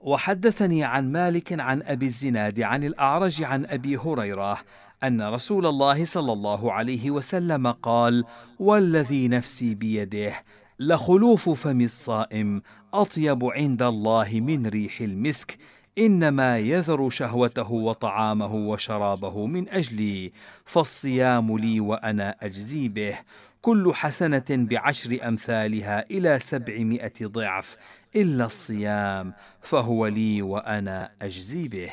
وحدثني 0.00 0.84
عن 0.84 1.12
مالك 1.12 1.60
عن 1.60 1.82
أبي 1.82 2.06
الزناد 2.06 2.60
عن 2.60 2.84
الأعرج 2.84 3.42
عن 3.42 3.66
أبي 3.66 3.96
هريرة 3.96 4.58
أن 5.04 5.22
رسول 5.22 5.66
الله 5.66 6.04
صلى 6.04 6.32
الله 6.32 6.72
عليه 6.72 7.10
وسلم 7.10 7.72
قال 7.72 8.24
والذي 8.58 9.28
نفسي 9.28 9.74
بيده 9.74 10.34
لخلوف 10.80 11.48
فم 11.48 11.80
الصائم 11.80 12.62
أطيب 12.94 13.44
عند 13.44 13.82
الله 13.82 14.40
من 14.40 14.66
ريح 14.66 15.00
المسك 15.00 15.58
إنما 15.98 16.58
يذر 16.58 17.10
شهوته 17.10 17.72
وطعامه 17.72 18.54
وشرابه 18.54 19.46
من 19.46 19.68
أجلي 19.68 20.32
فالصيام 20.64 21.58
لي 21.58 21.80
وأنا 21.80 22.36
أجزي 22.42 22.88
به. 22.88 23.18
كل 23.62 23.92
حسنة 23.94 24.44
بعشر 24.50 25.18
أمثالها 25.28 26.10
إلى 26.10 26.38
سبعمائة 26.38 27.12
ضعف 27.22 27.76
إلا 28.16 28.44
الصيام 28.44 29.32
فهو 29.60 30.06
لي 30.06 30.42
وأنا 30.42 31.10
أجزي 31.22 31.68
به. 31.68 31.90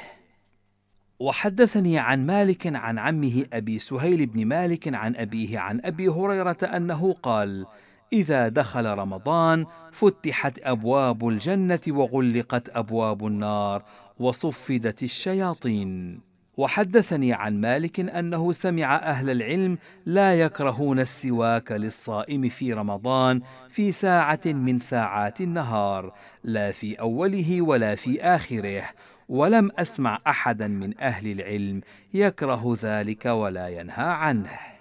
وحدثني 1.19 1.99
عن 1.99 2.25
مالك 2.25 2.67
عن 2.67 2.99
عمه 2.99 3.45
أبي 3.53 3.79
سهيل 3.79 4.25
بن 4.25 4.45
مالك 4.45 4.93
عن 4.95 5.15
أبيه 5.15 5.59
عن 5.59 5.81
أبي 5.83 6.07
هريرة 6.07 6.57
أنه 6.63 7.13
قال 7.13 7.65
إذا 8.13 8.47
دخل 8.47 8.85
رمضان 8.85 9.65
فتحت 9.91 10.59
أبواب 10.63 11.27
الجنة 11.27 11.79
وغلقت 11.87 12.69
أبواب 12.69 13.27
النار 13.27 13.83
وصفدت 14.19 15.03
الشياطين. 15.03 16.19
وحدثني 16.57 17.33
عن 17.33 17.61
مالك 17.61 17.99
أنه 17.99 18.51
سمع 18.51 18.95
أهل 18.95 19.29
العلم 19.29 19.77
لا 20.05 20.39
يكرهون 20.39 20.99
السواك 20.99 21.71
للصائم 21.71 22.49
في 22.49 22.73
رمضان 22.73 23.41
في 23.69 23.91
ساعة 23.91 24.41
من 24.45 24.79
ساعات 24.79 25.41
النهار 25.41 26.13
لا 26.43 26.71
في 26.71 26.99
أوله 26.99 27.61
ولا 27.61 27.95
في 27.95 28.21
آخره 28.21 28.83
ولم 29.29 29.71
أسمع 29.77 30.19
أحدا 30.27 30.67
من 30.67 30.99
أهل 30.99 31.31
العلم 31.31 31.81
يكره 32.13 32.77
ذلك 32.81 33.25
ولا 33.25 33.67
ينهى 33.67 34.05
عنه. 34.05 34.72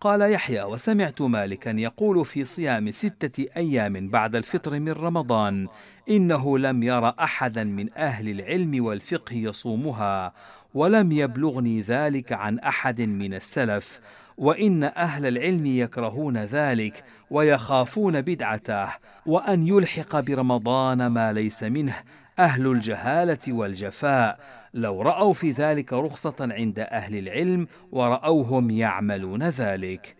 قال 0.00 0.32
يحيى 0.32 0.62
وسمعت 0.62 1.22
مالكا 1.22 1.70
يقول 1.70 2.24
في 2.24 2.44
صيام 2.44 2.90
ستة 2.90 3.46
أيام 3.56 4.08
بعد 4.08 4.36
الفطر 4.36 4.80
من 4.80 4.92
رمضان 4.92 5.68
إنه 6.10 6.58
لم 6.58 6.82
ير 6.82 7.08
احدا 7.08 7.64
من 7.64 7.92
أهل 7.96 8.28
العلم 8.28 8.84
والفقه 8.84 9.34
يصومها 9.34 10.32
ولم 10.74 11.12
يبلغني 11.12 11.80
ذلك 11.80 12.32
عن 12.32 12.58
أحد 12.58 13.00
من 13.00 13.34
السلف 13.34 14.00
وإن 14.38 14.84
أهل 14.84 15.26
العلم 15.26 15.66
يكرهون 15.66 16.36
ذلك 16.38 17.04
ويخافون 17.30 18.20
بدعته 18.20 18.88
وأن 19.26 19.66
يلحق 19.66 20.20
برمضان 20.20 21.06
ما 21.06 21.32
ليس 21.32 21.62
منه 21.62 21.94
أهل 22.38 22.66
الجهالة 22.66 23.38
والجفاء. 23.48 24.38
لو 24.76 25.02
رأوا 25.02 25.32
في 25.32 25.50
ذلك 25.50 25.92
رخصة 25.92 26.34
عند 26.40 26.78
أهل 26.78 27.18
العلم 27.18 27.66
راوهم 27.94 28.70
يعملون 28.70 29.42
ذلك. 29.42 30.16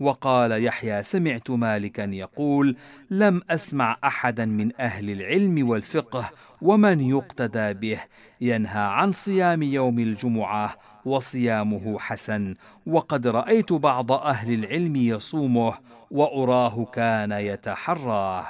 وقال 0.00 0.64
يحيى 0.64 1.02
سمعت 1.02 1.50
مالكا 1.50 2.02
يقول 2.02 2.76
لم 3.10 3.42
أسمع 3.50 3.96
أحدا 4.04 4.44
من 4.44 4.80
أهل 4.80 5.10
العلم 5.10 5.68
والفقه 5.68 6.30
ومن 6.62 7.00
يقتدى 7.00 7.72
به. 7.72 8.00
ينهى 8.40 8.82
عن 8.82 9.12
صيام 9.12 9.62
يوم 9.62 9.98
الجمعة 9.98 10.76
وصيامه 11.04 11.98
حسن. 11.98 12.54
وقد 12.86 13.26
رأيت 13.26 13.72
بعض 13.72 14.12
أهل 14.12 14.54
العلم 14.54 14.96
يصومه 14.96 15.74
وأراه 16.10 16.84
كان 16.84 17.32
يتحراه. 17.32 18.46